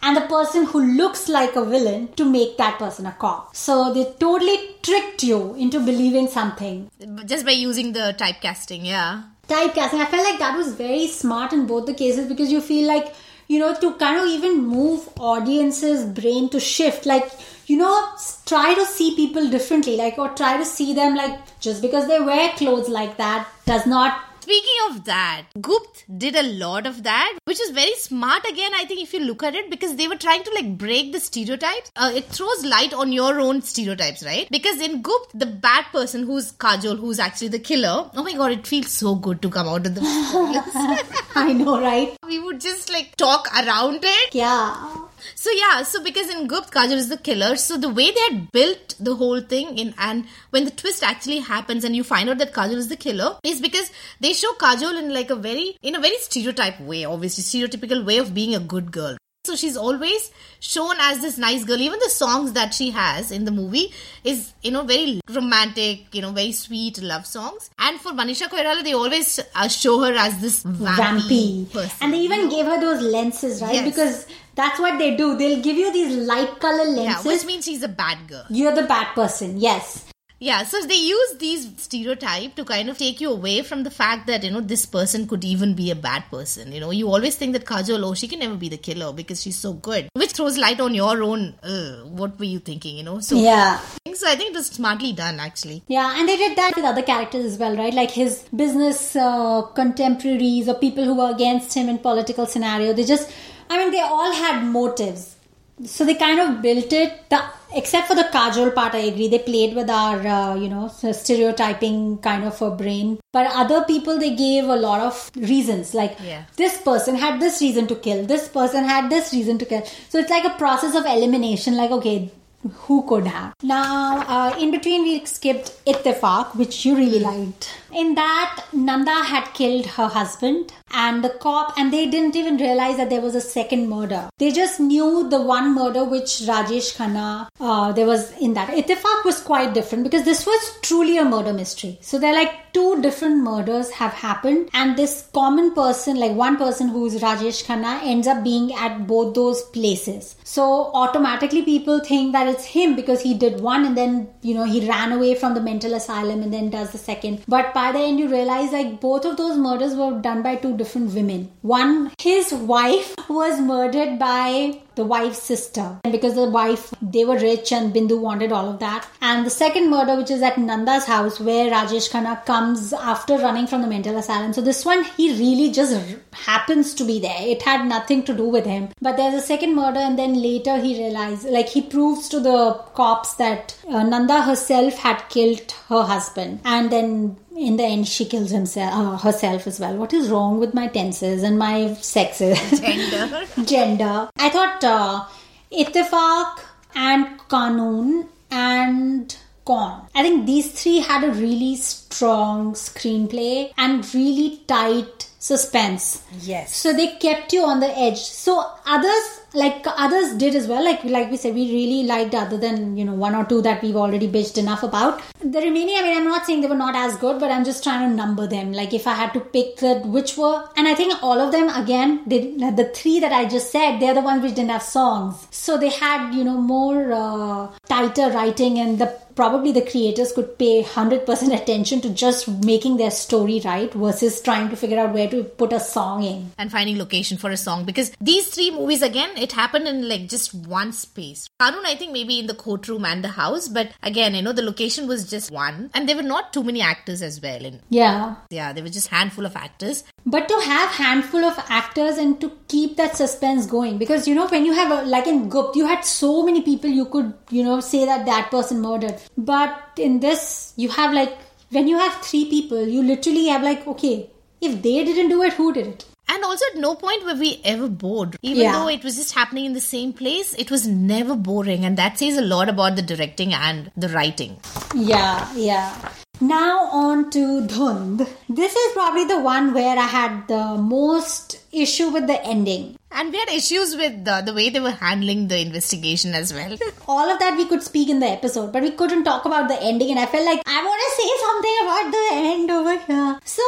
[0.03, 3.55] and the person who looks like a villain to make that person a cop.
[3.55, 6.91] So they totally tricked you into believing something.
[7.25, 9.23] Just by using the typecasting, yeah.
[9.47, 10.01] Typecasting.
[10.01, 13.15] I felt like that was very smart in both the cases because you feel like,
[13.47, 17.05] you know, to kind of even move audiences' brain to shift.
[17.05, 17.31] Like,
[17.67, 18.09] you know,
[18.45, 22.19] try to see people differently, like, or try to see them like just because they
[22.19, 27.37] wear clothes like that does not Speaking of that, Gupt did a lot of that,
[27.45, 30.17] which is very smart again, I think, if you look at it, because they were
[30.17, 31.93] trying to like break the stereotypes.
[31.95, 34.49] Uh, it throws light on your own stereotypes, right?
[34.51, 38.51] Because in Gupt, the bad person who's Kajol, who's actually the killer, oh my god,
[38.51, 40.01] it feels so good to come out of the.
[41.35, 42.17] I know, right?
[42.33, 44.33] we would just like talk around it.
[44.33, 44.95] Yeah.
[45.35, 48.51] So yeah, so because in Gupt Kajol is the killer, so the way they had
[48.51, 52.39] built the whole thing in and when the twist actually happens and you find out
[52.39, 55.95] that Kajol is the killer is because they show Kajol in like a very in
[55.95, 59.17] a very stereotype way, obviously stereotypical way of being a good girl.
[59.45, 61.81] So she's always shown as this nice girl.
[61.81, 63.93] Even the songs that she has in the movie
[64.23, 67.69] is, you know, very romantic, you know, very sweet love songs.
[67.77, 71.73] And for Manisha Koirala, they always uh, show her as this vampy, Vampy.
[71.73, 71.97] person.
[71.99, 73.73] And they even gave her those lenses, right?
[73.73, 73.83] Yes.
[73.89, 75.35] Because that's what they do.
[75.37, 77.25] They'll give you these light color yeah, lenses.
[77.25, 78.45] which means she's a bad girl.
[78.49, 80.05] You're the bad person, yes.
[80.43, 84.27] Yeah, so they use these stereotype to kind of take you away from the fact
[84.27, 86.73] that you know this person could even be a bad person.
[86.73, 89.41] You know, you always think that Kajol, oh, she can never be the killer because
[89.41, 91.53] she's so good, which throws light on your own.
[91.63, 92.97] Uh, what were you thinking?
[92.97, 93.79] You know, so Yeah.
[94.13, 95.81] so I think it was smartly done actually.
[95.87, 97.93] Yeah, and they did that with other characters as well, right?
[97.93, 102.91] Like his business uh, contemporaries or people who were against him in political scenario.
[102.91, 103.31] They just,
[103.69, 105.37] I mean, they all had motives.
[105.85, 107.29] So they kind of built it.
[107.29, 107.41] The,
[107.75, 109.27] except for the Kajol part, I agree.
[109.27, 113.19] They played with our, uh, you know, stereotyping kind of a brain.
[113.31, 115.93] But other people, they gave a lot of reasons.
[115.93, 116.43] Like Yeah.
[116.57, 118.25] this person had this reason to kill.
[118.25, 119.83] This person had this reason to kill.
[120.09, 121.75] So it's like a process of elimination.
[121.77, 122.31] Like okay,
[122.71, 123.53] who could have?
[123.61, 127.69] Now, uh, in between, we skipped Ittifaq, which you really liked.
[127.93, 132.97] In that, Nanda had killed her husband and the cop, and they didn't even realize
[132.97, 134.29] that there was a second murder.
[134.37, 138.69] They just knew the one murder which Rajesh Khanna, uh, there was in that.
[138.69, 141.97] Ittifaq was quite different because this was truly a murder mystery.
[142.01, 146.87] So they're like two different murders have happened, and this common person, like one person
[146.89, 150.35] who's Rajesh Khanna, ends up being at both those places.
[150.53, 150.63] So
[150.93, 154.87] automatically people think that it's him because he did one and then, you know, he
[154.87, 157.43] ran away from the mental asylum and then does the second.
[157.47, 160.77] But by the end, you realize like both of those murders were done by two
[160.77, 161.51] different women.
[161.63, 165.99] One, his wife was murdered by the wife's sister.
[166.03, 169.07] And because the wife, they were rich and Bindu wanted all of that.
[169.21, 173.67] And the second murder, which is at Nanda's house, where Rajesh Khanna comes after running
[173.67, 174.53] from the mental asylum.
[174.53, 175.95] So this one, he really just
[176.31, 177.37] happens to be there.
[177.39, 178.89] It had nothing to do with him.
[179.01, 182.73] But there's a second murder, and then later he realizes, like, he proves to the
[182.95, 186.61] cops that uh, Nanda herself had killed her husband.
[186.65, 189.95] And then in the end, she kills himself, uh, herself as well.
[189.95, 192.59] What is wrong with my tenses and my sexes?
[192.79, 193.45] Gender.
[193.65, 194.29] gender.
[194.37, 195.25] I thought uh,
[195.71, 196.59] Ittifaq
[196.95, 199.35] and Kanun and
[199.65, 200.07] Kaun.
[200.15, 206.23] I think these three had a really strong screenplay and really tight suspense.
[206.41, 206.75] Yes.
[206.75, 208.19] So they kept you on the edge.
[208.19, 210.83] So others, like others did as well.
[210.83, 213.81] Like like we said, we really liked other than you know one or two that
[213.81, 215.21] we've already bitched enough about.
[215.39, 217.83] The remaining, I mean, I'm not saying they were not as good, but I'm just
[217.83, 218.71] trying to number them.
[218.73, 221.69] Like if I had to pick the which were, and I think all of them
[221.69, 225.47] again, they, the three that I just said, they're the ones which didn't have songs.
[225.51, 230.57] So they had you know more uh, tighter writing, and the probably the creators could
[230.57, 235.29] pay 100% attention to just making their story right versus trying to figure out where
[235.29, 236.51] to put a song in.
[236.57, 237.85] and finding location for a song.
[237.85, 241.47] Because these three movies again it happened in like just one space.
[241.61, 243.67] Kanoon I think maybe in the courtroom and the house.
[243.67, 245.89] But again you know the location was just one.
[245.93, 248.35] And there were not too many actors as well and Yeah.
[248.49, 250.03] yeah there were just handful of actors.
[250.25, 253.97] But to have handful of actors and to keep that suspense going.
[253.97, 256.89] Because you know when you have a, like in Gupt you had so many people
[256.89, 261.37] you could you know say that that person murdered but in this you have like
[261.69, 264.29] when you have three people you literally have like okay
[264.61, 267.61] if they didn't do it who did it and also at no point were we
[267.65, 268.71] ever bored even Yeah.
[268.73, 272.17] though it was just happening in the same place it was never boring and that
[272.17, 274.57] says a lot about the directing and the writing
[274.95, 276.11] Yeah, yeah.
[276.41, 278.27] Now on to Dhund.
[278.49, 282.97] This is probably the one where I had the most issue with the ending.
[283.11, 286.75] and we had issues with the, the way they were handling the investigation as well
[287.07, 289.79] All of that we could speak in the episode, but we couldn't talk about the
[289.81, 293.39] ending, and I felt like I want to say something about the end over here.
[293.45, 293.63] So,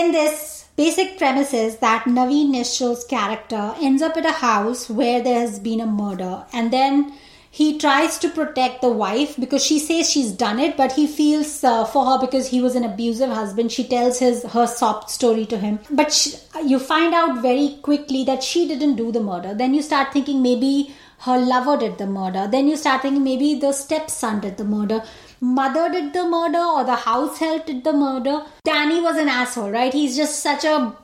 [0.00, 5.22] in this basic premise is that Naveen Nishchal's character ends up at a house where
[5.22, 7.12] there has been a murder, and then
[7.56, 11.52] he tries to protect the wife because she says she's done it but he feels
[11.64, 15.46] uh, for her because he was an abusive husband she tells his her sob story
[15.52, 16.32] to him but she,
[16.72, 20.42] you find out very quickly that she didn't do the murder then you start thinking
[20.42, 20.94] maybe
[21.28, 25.02] her lover did the murder then you start thinking maybe the stepson did the murder
[25.40, 28.42] mother did the murder or the house help did the murder.
[28.64, 29.92] Danny was an asshole, right?
[29.92, 30.96] He's just such a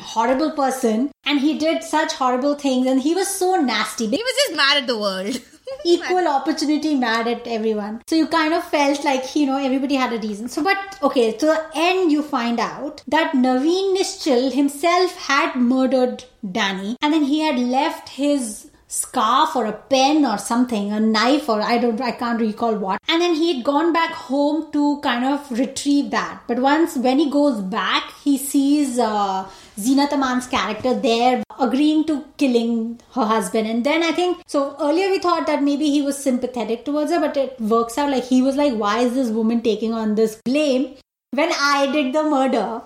[0.00, 4.06] horrible person and he did such horrible things and he was so nasty.
[4.06, 5.40] He was just mad at the world.
[5.84, 8.02] equal opportunity mad at everyone.
[8.06, 10.48] So you kind of felt like, you know, everybody had a reason.
[10.48, 16.24] So, but okay, to the end, you find out that Naveen Nishchal himself had murdered
[16.50, 21.48] Danny and then he had left his scarf or a pen or something, a knife
[21.48, 23.00] or I don't, I can't recall what.
[23.08, 26.42] And then he had gone back home to kind of retrieve that.
[26.48, 32.24] But once, when he goes back, he sees uh, Zeenat Aman's character there agreeing to
[32.36, 33.68] killing her husband.
[33.68, 37.20] And then I think, so earlier we thought that maybe he was sympathetic towards her,
[37.20, 40.40] but it works out like he was like, why is this woman taking on this
[40.44, 40.96] blame
[41.32, 42.82] when I did the murder?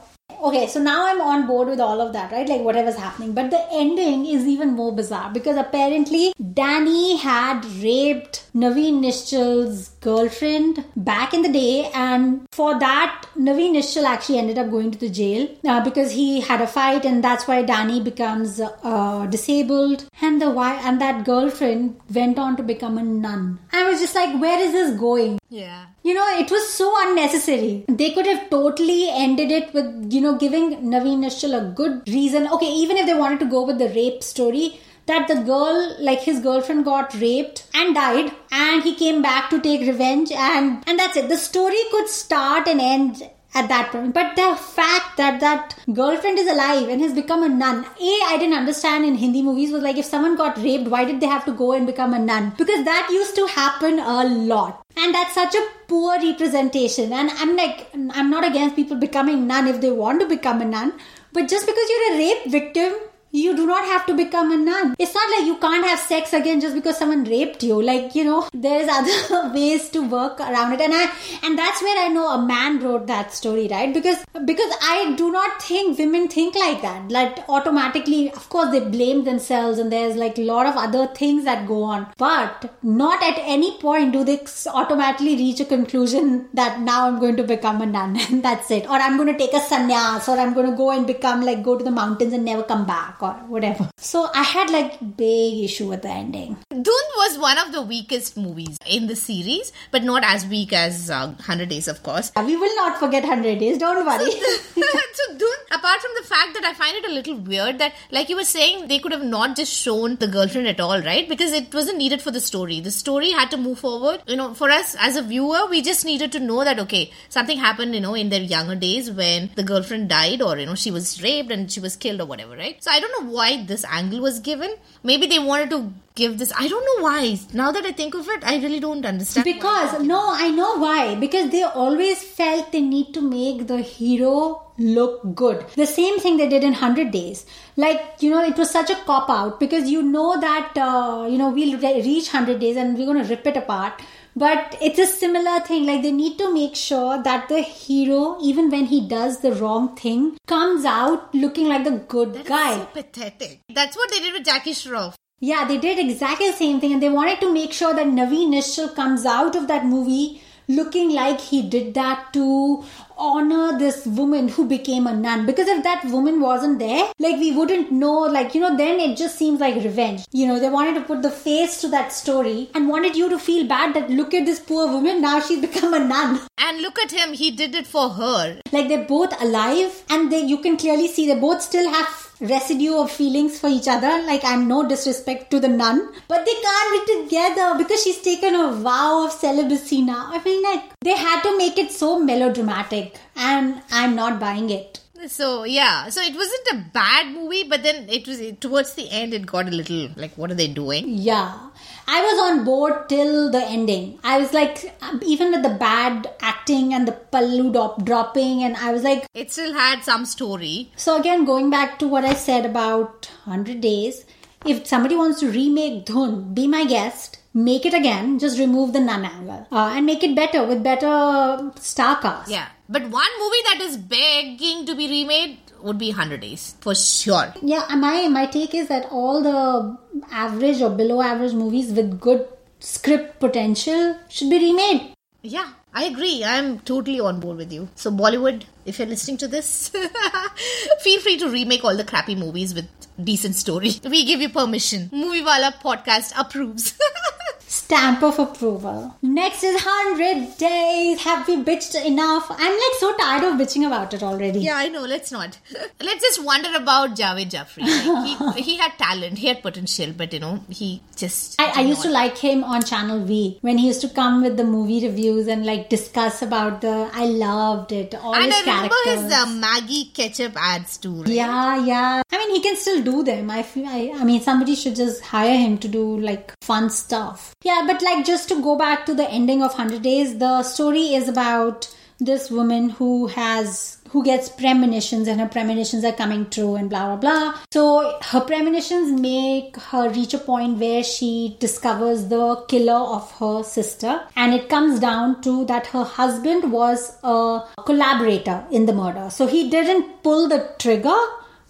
[0.48, 2.48] Okay so now i'm on board with all of that right?
[2.48, 3.33] Like whatever's happening.
[3.33, 10.85] But the ending is even more bizarre because apparently danny had raped naveen nishchal's girlfriend
[10.96, 11.90] back in the day.
[11.94, 16.40] And for that naveen nishchal actually ended up going to the jail uh, because he
[16.40, 20.07] had a fight and that's why danny becomes uh, disabled.
[20.20, 23.59] And the why and that girlfriend went on to become a nun.
[23.72, 25.38] I was just like where is this going?
[25.48, 27.85] Yeah you know, it was so unnecessary.
[27.88, 32.47] They could have totally ended it with, you know, giving Naveen Nishchal a good reason.
[32.47, 36.21] Okay, even if they wanted to go with the rape story, that the girl like
[36.21, 40.99] his girlfriend got raped and died and he came back to take revenge and and
[40.99, 44.12] that's it the story could start and end at that point.
[44.12, 48.37] But the fact that that girlfriend is alive and has become a nun, A, I
[48.38, 51.45] didn't understand in Hindi movies was like if someone got raped, why did they have
[51.47, 52.53] to go and become a nun?
[52.59, 54.85] Because that used to happen a lot.
[54.97, 57.12] And that's such a poor representation.
[57.12, 60.64] And I'm like, I'm not against people becoming nun if they want to become a
[60.64, 60.93] nun.
[61.33, 62.93] But just because you're a rape victim
[63.35, 64.94] you do not have to become a nun.
[64.97, 67.81] It's not like you can't have sex again just because someone raped you.
[67.83, 70.81] Like, you know, there's other ways to work around it.
[70.81, 71.11] And I
[71.42, 73.92] and that's where I know a man wrote that story, right?
[73.92, 77.11] Because because I do not think women think like that.
[77.11, 81.44] Like automatically, of course they blame themselves and there's like a lot of other things
[81.44, 82.07] that go on.
[82.16, 87.37] But not at any point do they automatically reach a conclusion that now I'm going
[87.37, 88.88] to become a nun and that's it.
[88.88, 91.64] Or I'm going to take a sannyas or I'm going to go and become like
[91.64, 93.89] go to the mountains and never come back or whatever.
[93.97, 96.57] So I had like big issue with the ending.
[96.73, 101.11] Dhund was one of the weakest movies in the series, but not as weak as
[101.11, 102.31] uh, 100 Days, of course.
[102.37, 104.31] We will not forget 100 Days, don't worry.
[105.19, 108.29] so Dhund, apart from the fact that I find it a little weird that, like
[108.29, 111.29] you were saying, they could have not just shown the girlfriend at all, right?
[111.29, 112.81] Because it wasn't needed for the story.
[112.81, 114.23] The story had to move forward.
[114.27, 117.59] You know, for us as a viewer, we just needed to know that, okay, something
[117.59, 120.91] happened, you know, in their younger days when the girlfriend died or, you know, she
[120.91, 122.83] was raped and she was killed or whatever, right?
[122.83, 124.74] So I don't know why this angle was given.
[125.03, 126.53] Maybe they wanted to give this.
[126.57, 127.38] I don't know why.
[127.53, 129.44] Now that I think of it, I really don't understand.
[129.44, 131.14] Because, no, I know why.
[131.14, 135.66] Because they always felt they need to make the hero look good.
[135.77, 137.46] The same thing they did in 100 Days.
[137.77, 141.38] Like, you know, it was such a cop out because you know that, uh, you
[141.38, 144.00] know, we'll reach 100 Days and we're going to rip it apart
[144.37, 148.70] but it's a similar thing like they need to make sure that the hero even
[148.70, 152.77] when he does the wrong thing comes out looking like the good that guy.
[152.77, 153.61] so pathetic.
[153.73, 155.14] That's what they did with jackie shroff.
[155.40, 158.51] Yeah they did exactly the same thing and they wanted to make sure that naveen
[158.55, 162.85] nishchal comes out of that movie looking like he did that to
[163.18, 165.46] honor this woman who became a nun.
[165.46, 169.16] Because if that woman wasn't there like we wouldn't know like you know then it
[169.16, 170.24] just seems like revenge.
[170.33, 173.38] You know they wanted to put the face to that story and wanted you to
[173.38, 175.20] feel bad that look at this poor woman.
[175.20, 176.40] Now she's become a nun.
[176.59, 177.33] And look at him.
[177.33, 178.61] He did it for her.
[178.72, 182.97] Like they're both alive and they you can clearly see they both still have residue
[182.97, 184.23] of feelings for each other.
[184.27, 188.55] Like, I'm no disrespect to the nun, but they can't be together because she's taken
[188.55, 190.31] a vow of celibacy now.
[190.31, 195.01] I mean, like, they had to make it so melodramatic, and I'm not buying it.
[195.27, 199.33] So yeah, so it wasn't a bad movie, but then it was towards the end.
[199.33, 201.05] It got a little like, what are they doing?
[201.09, 201.70] Yeah,
[202.07, 204.19] I was on board till the ending.
[204.23, 208.93] I was like, even with the bad acting and the pallu drop, dropping, and I
[208.93, 210.93] was like, it still had some story.
[210.97, 214.25] So again, going back to what I said about Hundred Days,
[214.64, 219.01] if somebody wants to remake Dhund, be my guest make it again, just remove the
[219.01, 222.51] nun angle uh, and make it better with better star cast.
[222.51, 226.94] Yeah, but one movie that is begging to be remade would be 100 Days for
[226.94, 227.55] sure.
[227.62, 229.97] Yeah, my my take is that all the
[230.33, 232.47] average or below average movies with good
[232.81, 235.14] script potential should be remade.
[235.42, 236.42] Yeah, I agree.
[236.42, 237.88] I'm totally on board with you.
[237.94, 239.88] So, Bollywood, if you're listening to this,
[241.01, 242.89] feel free to remake all the crappy movies with
[243.22, 243.93] decent story.
[244.09, 245.11] We give you permission.
[245.12, 246.99] Movie Wala podcast approves.
[247.67, 249.17] Stamp of approval.
[249.23, 251.21] Next is 100 days.
[251.23, 252.47] Have we bitched enough?
[252.51, 254.61] I'm like so tired of bitching about it already.
[254.61, 255.03] Yeah, I know.
[255.03, 255.59] Let's not.
[256.01, 257.83] Let's just wonder about Javed Jaffrey.
[257.85, 261.61] Like, he, he had talent, he had potential, but you know, he just.
[261.61, 264.57] I, I used to like him on Channel V when he used to come with
[264.57, 267.11] the movie reviews and like discuss about the.
[267.12, 268.15] I loved it.
[268.15, 269.25] All And his I remember characters.
[269.25, 271.23] his uh, Maggi ketchup ads too.
[271.23, 271.29] Right?
[271.29, 272.23] Yeah, yeah.
[272.31, 273.51] I mean, he can still do them.
[273.51, 273.87] I feel.
[273.87, 277.55] I, I mean, somebody should just hire him to do like fun stuff.
[277.65, 281.15] Yeah, but like just to go back to the ending of Hundred Days, the story
[281.15, 281.89] is about
[282.21, 287.07] this woman who has who gets premonitions and her premonitions are coming true and blah
[287.07, 287.59] blah blah.
[287.73, 293.62] So her premonitions make her reach a point where she discovers the killer of her
[293.62, 299.31] sister, and it comes down to that her husband was a collaborator in the murder.
[299.31, 301.17] So he didn't pull the trigger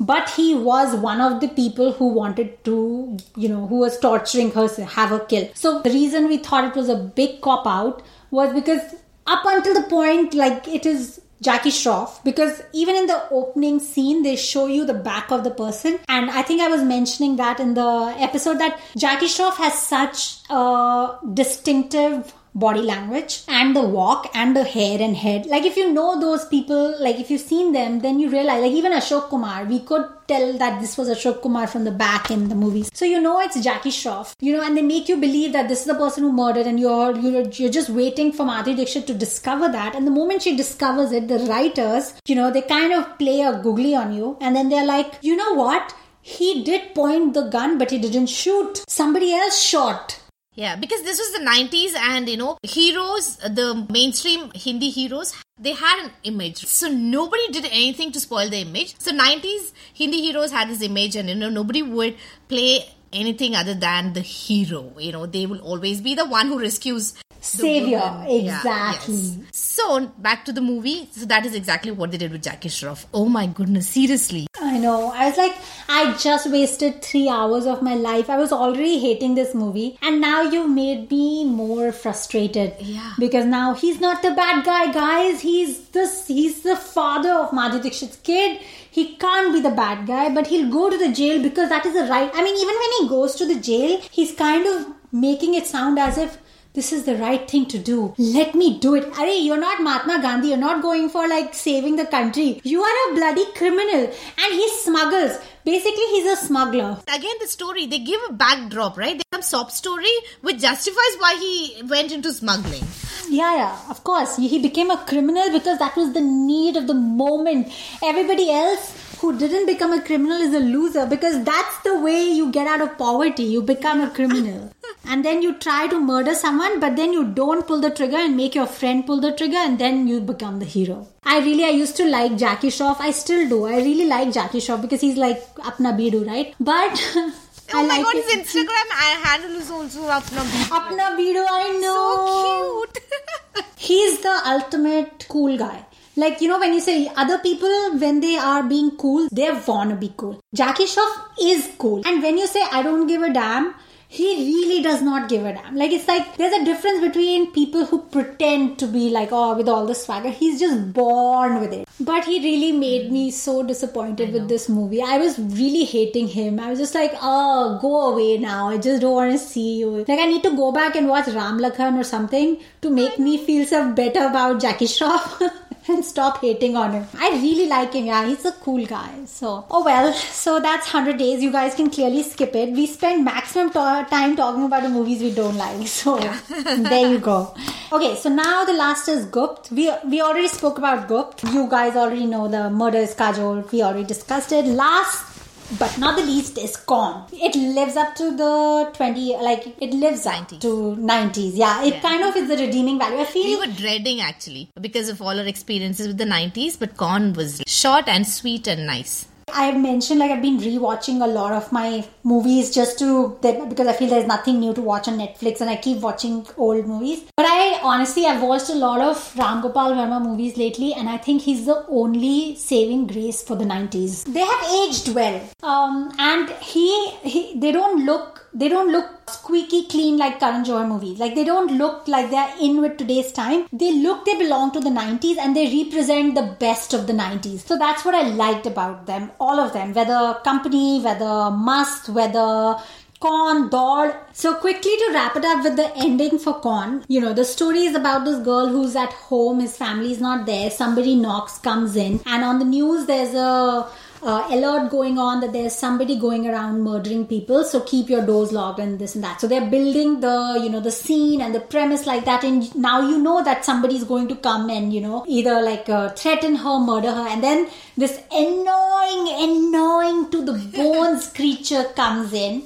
[0.01, 4.51] but he was one of the people who wanted to you know who was torturing
[4.53, 5.51] her have her killed.
[5.55, 8.95] So the reason we thought it was a big cop out was because
[9.27, 14.23] up until the point like it is Jackie Shroff because even in the opening scene
[14.23, 15.99] they show you the back of the person.
[16.09, 20.39] And I think I was mentioning that in the episode that Jackie Shroff has such
[20.51, 25.47] a distinctive body language and the walk and the hair and head.
[25.47, 28.73] Like if you know those people, like if you've seen them, then you realize like
[28.73, 32.49] even Ashok Kumar, we could tell that this was Ashok Kumar from the back in
[32.49, 32.91] the movies.
[32.95, 35.81] So you know it's Jackie Shroff, you know, and they make you believe that this
[35.81, 39.15] is the person who murdered, and you're you're you're just waiting for Madhuri Dixit to
[39.15, 39.95] discover that.
[39.95, 43.59] And the moment she discovers it, the writers, you know, they kind of play a
[43.63, 45.95] googly on you, and then they're like, you know what?
[46.23, 48.83] He did point the gun, but he didn't shoot.
[48.89, 50.21] Somebody else shot.
[50.57, 55.73] Yeah, because this was the 90s and you know, heroes, the mainstream Hindi heroes, they
[55.73, 56.65] had an image.
[56.67, 58.95] So nobody did anything to spoil the image.
[58.99, 62.17] So 90s Hindi heroes had this image and you know, nobody would
[62.49, 64.93] play anything other than the hero.
[64.99, 67.99] You know, they will always be the one who rescues Savior.
[67.99, 69.15] Yeah, exactly.
[69.15, 69.39] yes.
[69.53, 71.09] So back to the movie.
[71.13, 73.05] So that is exactly what they did with Jackie Shroff.
[73.13, 74.47] Oh my goodness, seriously.
[74.59, 75.11] I know.
[75.11, 75.55] I was like,
[75.89, 78.31] I just wasted three hours of my life.
[78.31, 82.75] I was already hating this movie, and now you made me more frustrated.
[82.81, 83.13] Yeah.
[83.19, 85.41] Because now he's not the bad guy, guys.
[85.41, 86.27] He's this.
[86.27, 88.61] He's the father of Madhuri Dixit's kid.
[88.91, 91.95] He can't be the bad guy, but he'll go to the jail because that is
[91.95, 92.31] the right.
[92.33, 95.99] I mean, even when he goes to the jail, he's kind of making it sound
[95.99, 96.39] as if
[96.75, 98.15] this is the right thing to do.
[98.19, 99.05] Let me do it.
[99.13, 100.49] Arey, you're not Mahatma Gandhi.
[100.49, 102.61] You're not going for like saving the country.
[102.65, 104.07] You are a bloody criminal.
[104.07, 105.39] And he smuggles.
[105.65, 106.99] Basically, he's a smuggler.
[107.09, 109.17] Again, the story, they give a backdrop, right?
[109.17, 110.13] They have sob story
[110.43, 112.85] which justifies why he went into smuggling.
[113.31, 114.37] Yeah, yeah, of course.
[114.37, 117.73] He became a criminal because that was the need of the moment.
[118.03, 118.93] Everybody else
[119.25, 122.83] who didn't become a criminal is a loser because that's the way you get out
[122.87, 123.45] of poverty.
[123.45, 124.71] You become a criminal.
[125.07, 128.37] and then you try to murder someone, but then you don't pull the trigger and
[128.37, 130.99] make your friend pull the trigger, and then you become the hero.
[131.23, 133.01] I really, I used to like Jackie Shroff.
[133.01, 133.65] I still do.
[133.65, 136.55] I really like Jackie Shroff because he's like Apna Bidu, right?
[136.61, 137.03] But.
[137.73, 138.91] Oh I my like god, his Instagram
[139.27, 140.75] handle is also Apna Bhidu.
[140.79, 141.95] Apna Bidu, I know.
[141.95, 143.65] So cute.
[143.77, 145.87] he's the ultimate cool guy.
[146.17, 149.97] Like, you know, when you say other people, when they are being cool, they wanna
[149.97, 150.41] be cool.
[150.55, 152.03] Jackie Shroff is cool.
[152.07, 153.75] And when you say, I don't give a damn,
[154.07, 155.75] he really does not give a damn.
[155.75, 159.69] Like, it's like there's a difference between people who pretend to be like, oh, with
[159.69, 160.31] all the swagger.
[160.31, 161.89] He's just born with it.
[161.99, 165.03] But he really made me so disappointed with this movie.
[165.03, 166.61] I was really hating him.
[166.61, 168.69] I was just like, oh, go away now.
[168.69, 170.05] I just don't want to see you.
[170.07, 173.45] Like, I need to go back and watch Ram Lakhan or something to make me
[173.45, 175.51] feel some better about Jackie Shroff.
[175.89, 177.07] and stop hating on him.
[177.19, 178.07] I really like him.
[178.07, 179.11] Yeah, he's a cool guy.
[179.27, 180.13] So, oh well.
[180.13, 181.43] So that's 100 days.
[181.43, 182.71] You guys can clearly skip it.
[182.71, 185.87] We spend maximum to- time talking about the movies we don't like.
[185.89, 187.55] So, there you go.
[187.93, 189.71] Okay, so now the last is Gupt.
[189.71, 191.45] We we already spoke about Gupt.
[191.53, 193.71] You guys already know the murder is Kajol.
[193.71, 194.65] We already discussed it.
[194.65, 195.34] Last
[195.79, 197.27] but not the least is Kaun.
[197.33, 200.61] It lives up to the 20, like it lives up 90s.
[200.61, 201.55] to 90s.
[201.55, 202.01] Yeah, it Yeah.
[202.01, 203.19] kind of is the redeeming value.
[203.19, 206.97] I feel We were dreading actually because of all our experiences with the 90s, but
[206.97, 209.27] Kaun was short and sweet and nice.
[209.53, 213.87] I have mentioned like I've been rewatching a lot of my movies just to because
[213.87, 217.25] I feel there's nothing new to watch on Netflix and I keep watching old movies.
[217.37, 221.19] But I honestly I've watched a lot of Ram Gopal Verma movies lately and I
[221.19, 224.25] think he's the only saving grace for the 90s.
[224.33, 225.41] They have aged well.
[225.63, 230.87] Um and he, he they don't look they don't look squeaky clean like Karan Johar
[230.89, 231.19] movies.
[231.19, 233.67] Like they don't look like they're in with today's time.
[233.73, 237.61] They look they belong to the 90s and they represent the best of the 90s.
[237.61, 239.33] So that's what I liked about them.
[239.41, 242.77] All of them, whether Company, whether Mast, whether
[243.21, 244.15] Kaun, Daud.
[244.33, 247.85] So quickly to wrap it up with the ending for Kaun, you know, the story
[247.87, 251.97] is about this girl who's at home, his family is not there, somebody knocks, comes
[251.97, 253.89] in, and on the news there's a
[254.25, 258.53] uh, alert going on that there's somebody going around murdering people so keep your doors
[258.53, 259.41] locked and this and that.
[259.41, 263.01] So they're building the you know the scene and the premise like that and now
[263.09, 266.79] you know that somebody's going to come and you know either like uh, threaten her
[266.79, 272.63] murder her and then this annoying annoying to the bones creature comes in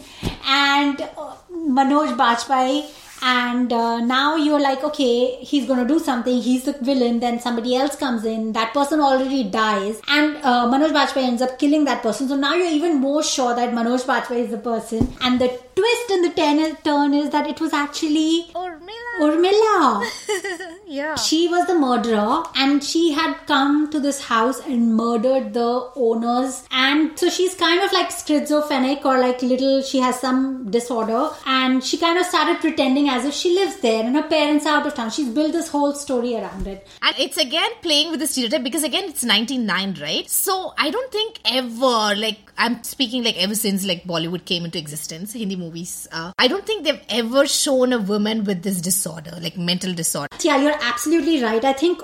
[0.47, 1.35] and uh,
[1.79, 2.81] manoj bajpayee
[3.23, 6.41] and uh, now you're like okay he's gonna do something.
[6.41, 7.21] He's the villain.
[7.21, 8.53] Then somebody else comes in.
[8.53, 10.01] That person already dies.
[10.09, 12.29] And uh, manoj bajpayee ends up killing that person.
[12.29, 15.13] So now you're even more sure that manoj bajpayee is the person.
[15.21, 19.15] And the twist in the ten- turn is that it was actually Urmila.
[19.27, 19.77] urmila
[20.99, 21.15] yeah.
[21.27, 25.71] she was the murderer and she had come to this house and murdered the
[26.07, 30.41] owners and so she's kind of like schizophrenic or like little she has some
[30.79, 31.23] disorder
[31.59, 34.79] and she kind of started pretending as if she lives there and her parents are
[34.79, 38.21] out of town she's built this whole story around it And it's again playing with
[38.21, 40.29] the stereotype because again it's 99, right?
[40.29, 44.79] So I don't think ever, like I'm speaking like ever since like Bollywood came into
[44.79, 45.68] existence, Hindi movies,
[46.13, 50.37] uh, I don't think they've ever shown a woman with this disorder, like mental disorder.
[50.43, 51.65] yeah you're absolutely right.
[51.65, 52.03] I think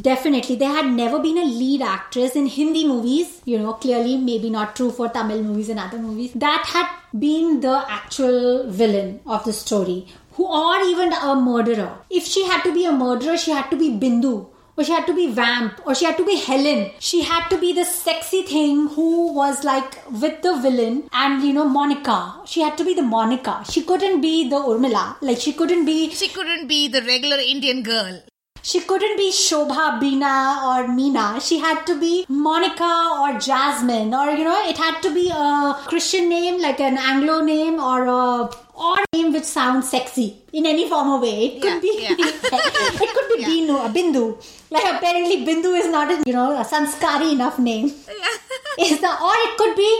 [0.00, 4.48] definitely there had never been a lead actress in hindi movies you know clearly maybe
[4.48, 6.86] not true for tamil movies and other movies that had
[7.24, 8.38] been the actual
[8.70, 11.96] villain of the story who or even a murderer.
[12.10, 14.46] If she had to be a murderer she had to be bindu
[14.76, 16.90] or she had to be vamp or she had to be helen.
[16.98, 21.52] She had to be the sexy thing who was like with the villain and you
[21.52, 22.42] know monica.
[22.44, 23.64] She had to be the monica.
[23.70, 25.16] She couldn't be the urmila.
[25.20, 28.22] Like she couldn't be She couldn't be the regular Indian girl.
[28.68, 30.34] She couldn't be Shobha, Bina,
[30.68, 31.26] or Meena.
[31.48, 32.92] She had to be Monica
[33.22, 37.40] or Jasmine, or you know, it had to be a Christian name, like an Anglo
[37.42, 38.50] name, or a
[38.86, 41.36] or name which sounds sexy in any form of way.
[41.46, 42.16] It could Yeah, be, yeah.
[43.04, 44.24] it could be Binu, a Bindu.
[44.70, 47.92] Like apparently, Bindu is not a you know a sanskari enough name.
[48.78, 49.90] Is the or it could be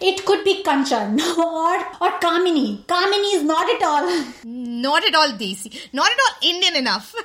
[0.00, 1.76] it could be Kanchan or
[2.06, 2.84] or Kamini.
[2.86, 4.24] Kamini is not at all.
[4.44, 5.88] Not at all Desi.
[5.92, 7.14] Not at all Indian enough.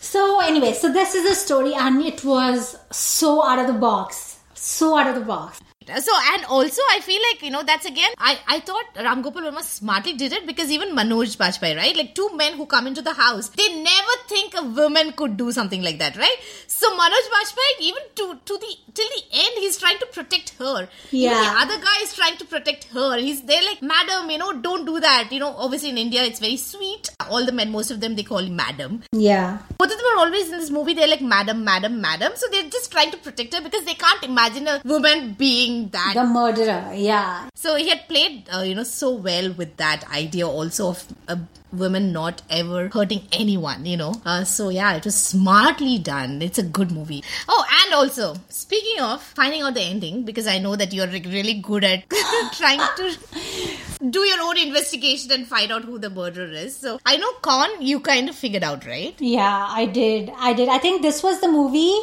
[0.00, 4.38] So anyway, so this is the story, and it was so out of the box,
[4.54, 5.60] so out of the box.
[5.86, 9.40] So and also I feel like you know that's again I I thought Ram Gopal
[9.42, 11.96] Verma smartly did it because even Manoj Bajpayee right?
[11.96, 15.50] Like two men who come into the house they never think a woman could do
[15.50, 16.36] something like that right?
[16.66, 20.88] So Manoj Bajpayee even to to the till the end he's trying to protect her.
[21.12, 21.40] Even Yeah.
[21.44, 23.16] the other guy is trying to protect her.
[23.16, 25.32] He's there like madam you know don't do that.
[25.32, 27.08] You know obviously in India it's very sweet.
[27.30, 29.02] All the men most of them they call you madam.
[29.12, 32.32] Yeah, both of them are always in this movie they're like madam madam madam.
[32.36, 36.12] So they're just trying to protect her because they can't imagine a woman being that
[36.14, 36.92] the murderer.
[36.94, 41.04] Yeah, so he had played uh, you know so well with that idea also of
[41.28, 41.38] a
[41.70, 46.58] woman not ever hurting anyone you know uh, so yeah it was smartly done it's
[46.58, 50.74] a good movie oh and also speaking of finding out the ending because i know
[50.76, 52.08] that you're really good at
[52.52, 53.14] trying to
[54.16, 57.68] do your own investigation and find out who the murderer is so i know kaun
[57.82, 60.30] you kind of figured out right yeah, I did.
[60.36, 60.68] I did.
[60.68, 61.94] I think this was the movie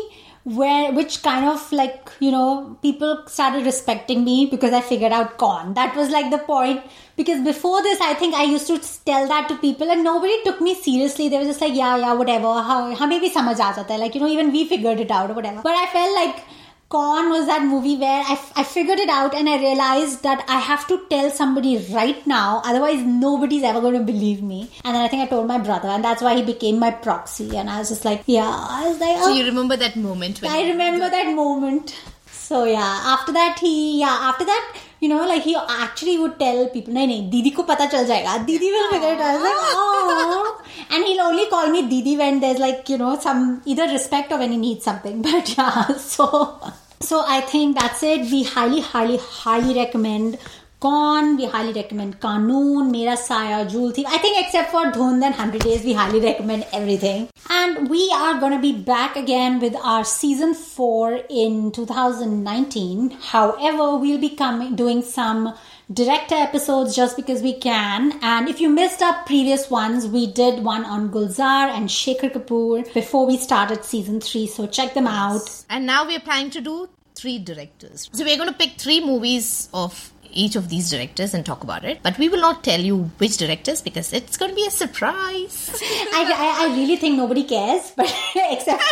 [0.46, 5.38] where which kind of like you know people started respecting me because i figured out
[5.40, 5.74] kaun.
[5.74, 6.84] That was like the point.
[7.18, 10.62] Because before this i think i used to tell that to people and nobody took
[10.62, 11.30] me seriously.
[11.30, 12.54] They were just like yeah yeah whatever.
[12.62, 13.98] How maybe samajh hai.
[13.98, 15.62] like you know even we figured it out or whatever.
[15.64, 16.44] But i felt like
[16.88, 20.60] Kaun was that movie where I, I figured it out and I realized that I
[20.60, 24.70] have to tell somebody right now, otherwise nobody's ever going to believe me.
[24.84, 27.58] And then I think I told my brother, and that's why he became my proxy.
[27.58, 30.42] And I was just like, yeah, I was like, so oh, you remember that moment
[30.44, 31.96] when I remember that moment.
[32.28, 36.68] So yeah, after that he, yeah, after that, you know like he actually would tell
[36.70, 39.42] people nahi nahi didi will figure it out.
[39.42, 40.62] Like, oh.
[40.92, 44.40] And he'll only call me didi when there's like you know some either respect or
[44.40, 45.22] when he needs something.
[45.30, 46.60] But yeah so
[47.00, 48.32] so i think that's it.
[48.32, 50.38] We highly highly highly recommend
[50.86, 54.06] we highly recommend Kanoon, Mera Saya, Jewel Thief.
[54.08, 57.28] I think except for Dhund and 100 Days, we highly recommend everything.
[57.50, 63.18] And we are going to be back again with our season 4 in 2019.
[63.20, 65.56] However, we'll be coming doing some
[65.92, 68.20] director episodes just because we can.
[68.22, 72.94] And if you missed our previous ones, we did one on Gulzar and Shekhar Kapoor
[72.94, 74.46] before we started season 3.
[74.46, 75.66] So check them out.
[75.68, 78.10] And now we're planning to do three directors.
[78.14, 81.84] So we're going to pick three movies of each of these directors and talk about
[81.84, 82.00] it.
[82.04, 85.72] But we will not tell you which directors because it's going to be a surprise.
[86.14, 88.06] I, I, I really think nobody cares, but
[88.36, 88.84] except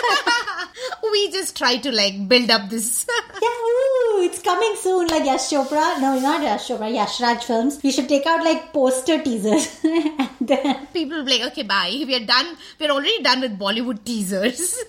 [1.11, 3.05] we just try to like build up this.
[3.41, 6.01] yeah, ooh, it's coming soon, like Yash Chopra.
[6.01, 7.79] No, not Yash Chopra, Yash Raj films.
[7.83, 9.79] We should take out like poster teasers.
[9.83, 12.03] and then People will be like, okay, bye.
[12.07, 12.57] We are done.
[12.79, 14.81] We're already done with Bollywood teasers.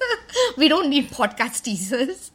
[0.56, 2.30] we don't need podcast teasers.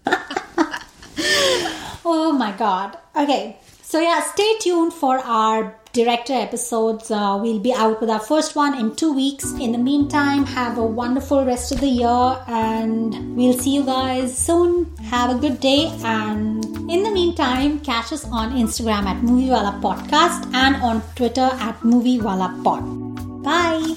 [2.05, 2.97] Oh my god.
[3.15, 3.57] Okay.
[3.89, 7.09] So yeah, stay tuned for our director episodes.
[7.09, 9.51] Uh, we'll be out with our first one in two weeks.
[9.53, 14.37] In the meantime, have a wonderful rest of the year and we'll see you guys
[14.37, 14.95] soon.
[15.05, 20.53] Have a good day and in the meantime, catch us on Instagram at Moviewala Podcast
[20.53, 22.83] and on Twitter at Moviewala Pod.
[23.41, 23.95] Bye.